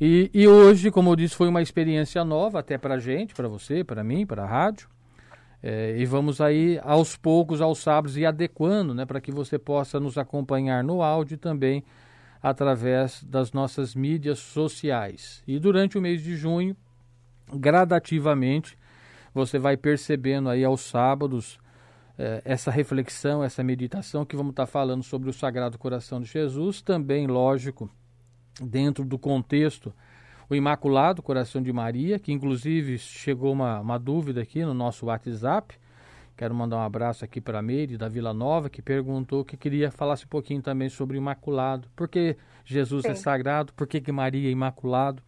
e, 0.00 0.30
e, 0.32 0.48
hoje, 0.48 0.90
como 0.90 1.10
eu 1.10 1.16
disse, 1.16 1.34
foi 1.34 1.48
uma 1.48 1.60
experiência 1.60 2.24
nova 2.24 2.60
até 2.60 2.78
para 2.78 2.94
a 2.94 2.98
gente, 2.98 3.34
para 3.34 3.48
você, 3.48 3.84
para 3.84 4.02
mim, 4.02 4.24
para 4.24 4.44
a 4.44 4.46
rádio. 4.46 4.88
É, 5.62 5.96
e 5.98 6.06
vamos 6.06 6.40
aí 6.40 6.78
aos 6.82 7.16
poucos, 7.16 7.60
aos 7.60 7.78
sábados, 7.78 8.16
e 8.16 8.24
adequando, 8.24 8.94
né, 8.94 9.04
para 9.04 9.20
que 9.20 9.32
você 9.32 9.58
possa 9.58 9.98
nos 9.98 10.16
acompanhar 10.16 10.84
no 10.84 11.02
áudio 11.02 11.36
também 11.36 11.84
através 12.42 13.22
das 13.24 13.52
nossas 13.52 13.94
mídias 13.94 14.38
sociais. 14.38 15.42
E 15.46 15.58
durante 15.58 15.98
o 15.98 16.00
mês 16.00 16.22
de 16.22 16.36
junho, 16.36 16.76
gradativamente, 17.52 18.78
você 19.34 19.58
vai 19.58 19.76
percebendo 19.76 20.48
aí 20.48 20.64
aos 20.64 20.80
sábados 20.82 21.58
eh, 22.16 22.42
essa 22.44 22.70
reflexão, 22.70 23.42
essa 23.42 23.62
meditação 23.62 24.24
que 24.24 24.36
vamos 24.36 24.50
estar 24.50 24.66
falando 24.66 25.02
sobre 25.02 25.28
o 25.28 25.32
Sagrado 25.32 25.78
Coração 25.78 26.20
de 26.20 26.28
Jesus, 26.28 26.80
também, 26.80 27.26
lógico, 27.26 27.90
dentro 28.60 29.04
do 29.04 29.18
contexto, 29.18 29.92
o 30.48 30.54
Imaculado 30.54 31.22
Coração 31.22 31.62
de 31.62 31.72
Maria, 31.72 32.18
que 32.18 32.32
inclusive 32.32 32.98
chegou 32.98 33.52
uma, 33.52 33.80
uma 33.80 33.98
dúvida 33.98 34.40
aqui 34.40 34.64
no 34.64 34.72
nosso 34.72 35.06
WhatsApp. 35.06 35.78
Quero 36.36 36.54
mandar 36.54 36.76
um 36.76 36.82
abraço 36.82 37.24
aqui 37.24 37.40
para 37.40 37.58
a 37.58 37.62
Meire, 37.62 37.98
da 37.98 38.08
Vila 38.08 38.32
Nova, 38.32 38.70
que 38.70 38.80
perguntou 38.80 39.44
que 39.44 39.56
queria 39.56 39.90
falasse 39.90 40.24
um 40.24 40.28
pouquinho 40.28 40.62
também 40.62 40.88
sobre 40.88 41.16
o 41.16 41.18
Imaculado. 41.18 41.88
Por 41.96 42.08
que 42.08 42.36
Jesus 42.64 43.04
é 43.04 43.08
Sim. 43.08 43.12
é 43.12 43.16
sagrado? 43.16 43.72
Por 43.74 43.86
que, 43.86 44.00
que 44.00 44.12
Maria 44.12 44.48
é 44.48 44.52
Imaculado? 44.52 45.22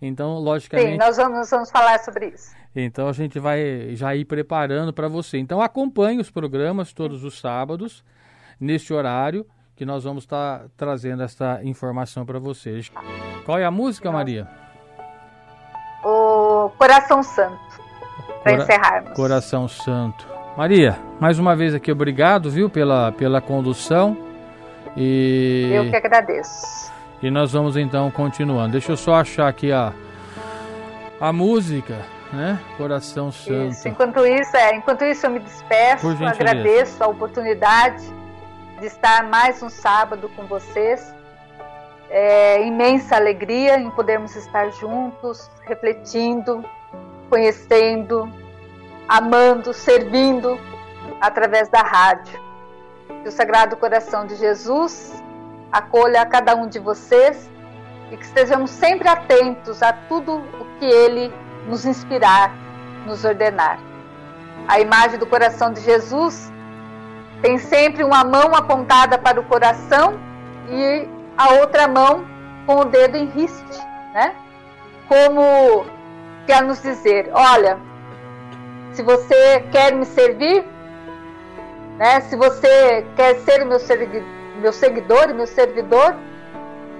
Então, 0.00 0.38
logicamente. 0.38 0.92
Sim, 0.92 0.98
nós 0.98 1.16
vamos, 1.16 1.48
vamos 1.50 1.70
falar 1.70 1.98
sobre 2.00 2.28
isso. 2.28 2.54
Então, 2.74 3.08
a 3.08 3.12
gente 3.12 3.38
vai 3.38 3.94
já 3.94 4.14
ir 4.14 4.24
preparando 4.24 4.92
para 4.92 5.08
você. 5.08 5.38
Então, 5.38 5.60
acompanhe 5.60 6.20
os 6.20 6.30
programas 6.30 6.92
todos 6.92 7.22
os 7.22 7.38
sábados, 7.38 8.04
neste 8.58 8.92
horário, 8.92 9.46
que 9.76 9.84
nós 9.84 10.04
vamos 10.04 10.24
estar 10.24 10.60
tá 10.60 10.64
trazendo 10.76 11.22
essa 11.22 11.60
informação 11.62 12.24
para 12.24 12.38
vocês. 12.38 12.90
Qual 13.44 13.58
é 13.58 13.64
a 13.64 13.70
música, 13.70 14.10
Maria? 14.10 14.48
O 16.02 16.70
Coração 16.78 17.22
Santo, 17.22 17.58
para 18.42 18.52
Cora 18.52 18.62
encerrarmos. 18.62 19.12
Coração 19.12 19.68
Santo. 19.68 20.26
Maria, 20.56 20.98
mais 21.20 21.38
uma 21.38 21.54
vez 21.54 21.74
aqui, 21.74 21.92
obrigado, 21.92 22.50
viu, 22.50 22.70
pela, 22.70 23.12
pela 23.12 23.42
condução. 23.42 24.16
E... 24.96 25.70
Eu 25.74 25.90
que 25.90 25.96
agradeço. 25.96 26.90
E 27.22 27.30
nós 27.30 27.52
vamos 27.52 27.76
então 27.76 28.10
continuando. 28.10 28.72
Deixa 28.72 28.92
eu 28.92 28.96
só 28.96 29.16
achar 29.16 29.48
aqui 29.48 29.70
a, 29.70 29.92
a 31.20 31.32
música, 31.32 31.98
né? 32.32 32.58
Coração 32.78 33.30
Santo. 33.30 33.72
Isso. 33.72 33.88
Enquanto 33.88 34.24
isso, 34.26 34.56
é, 34.56 34.76
enquanto 34.76 35.04
isso 35.04 35.26
eu 35.26 35.30
me 35.30 35.40
despeço, 35.40 36.08
agradeço 36.24 37.04
a 37.04 37.08
oportunidade 37.08 38.15
de 38.78 38.86
estar 38.86 39.24
mais 39.24 39.62
um 39.62 39.70
sábado 39.70 40.28
com 40.36 40.46
vocês. 40.46 41.14
É 42.10 42.64
imensa 42.66 43.16
alegria 43.16 43.78
em 43.78 43.90
podermos 43.90 44.36
estar 44.36 44.70
juntos, 44.70 45.50
refletindo, 45.62 46.64
conhecendo, 47.28 48.30
amando, 49.08 49.72
servindo 49.72 50.58
através 51.20 51.68
da 51.68 51.80
rádio. 51.80 52.38
Que 53.22 53.28
o 53.28 53.32
Sagrado 53.32 53.76
Coração 53.76 54.26
de 54.26 54.36
Jesus 54.36 55.22
acolha 55.72 56.22
a 56.22 56.26
cada 56.26 56.54
um 56.54 56.68
de 56.68 56.78
vocês 56.78 57.50
e 58.12 58.16
que 58.16 58.24
estejamos 58.24 58.70
sempre 58.70 59.08
atentos 59.08 59.82
a 59.82 59.92
tudo 59.92 60.36
o 60.36 60.78
que 60.78 60.84
Ele 60.84 61.32
nos 61.66 61.84
inspirar, 61.84 62.52
nos 63.06 63.24
ordenar. 63.24 63.80
A 64.68 64.78
imagem 64.80 65.18
do 65.18 65.26
coração 65.26 65.72
de 65.72 65.80
Jesus 65.80 66.52
tem 67.42 67.58
sempre 67.58 68.02
uma 68.02 68.24
mão 68.24 68.54
apontada 68.54 69.18
para 69.18 69.40
o 69.40 69.44
coração 69.44 70.18
e 70.68 71.08
a 71.36 71.54
outra 71.54 71.86
mão 71.86 72.24
com 72.66 72.76
o 72.80 72.84
dedo 72.84 73.16
em 73.16 73.26
riste, 73.26 73.78
né? 74.12 74.34
Como 75.08 75.86
quer 76.46 76.62
nos 76.62 76.82
dizer, 76.82 77.30
olha, 77.32 77.78
se 78.92 79.02
você 79.02 79.60
quer 79.70 79.94
me 79.94 80.04
servir, 80.04 80.64
né? 81.98 82.20
Se 82.22 82.36
você 82.36 83.06
quer 83.14 83.36
ser 83.40 83.64
meu, 83.64 83.78
meu 84.60 84.72
seguidor, 84.72 85.34
meu 85.34 85.46
servidor, 85.46 86.16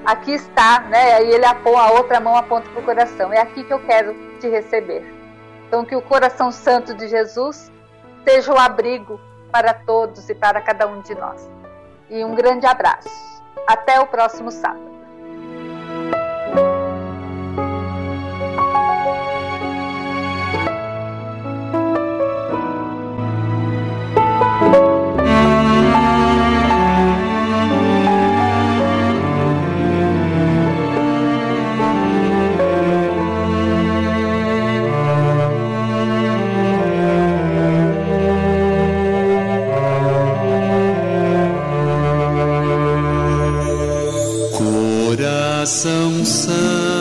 aqui 0.05 0.35
está, 0.35 0.81
né? 0.81 1.15
Aí 1.15 1.31
ele 1.31 1.47
aponta, 1.47 1.81
a 1.81 1.91
outra 1.93 2.21
mão 2.21 2.37
aponta 2.37 2.69
para 2.71 2.81
o 2.81 2.85
coração. 2.85 3.33
É 3.33 3.41
aqui 3.41 3.65
que 3.65 3.73
eu 3.73 3.81
quero 3.81 4.15
te 4.39 4.49
receber. 4.49 5.05
Então 5.67 5.85
que 5.85 5.97
o 5.97 6.03
coração 6.03 6.53
santo 6.53 6.95
de 6.95 7.09
Jesus 7.09 7.73
seja 8.25 8.53
o 8.53 8.59
abrigo 8.59 9.21
para 9.57 9.73
todos 9.73 10.29
e 10.29 10.35
para 10.35 10.61
cada 10.61 10.87
um 10.87 11.01
de 11.01 11.15
nós. 11.15 11.49
E 12.11 12.23
um 12.23 12.35
grande 12.35 12.67
abraço. 12.67 13.09
Até 13.67 13.99
o 13.99 14.07
próximo 14.07 14.51
sábado. 14.51 14.96
Coração 45.67 46.25
semelhante 46.25 46.96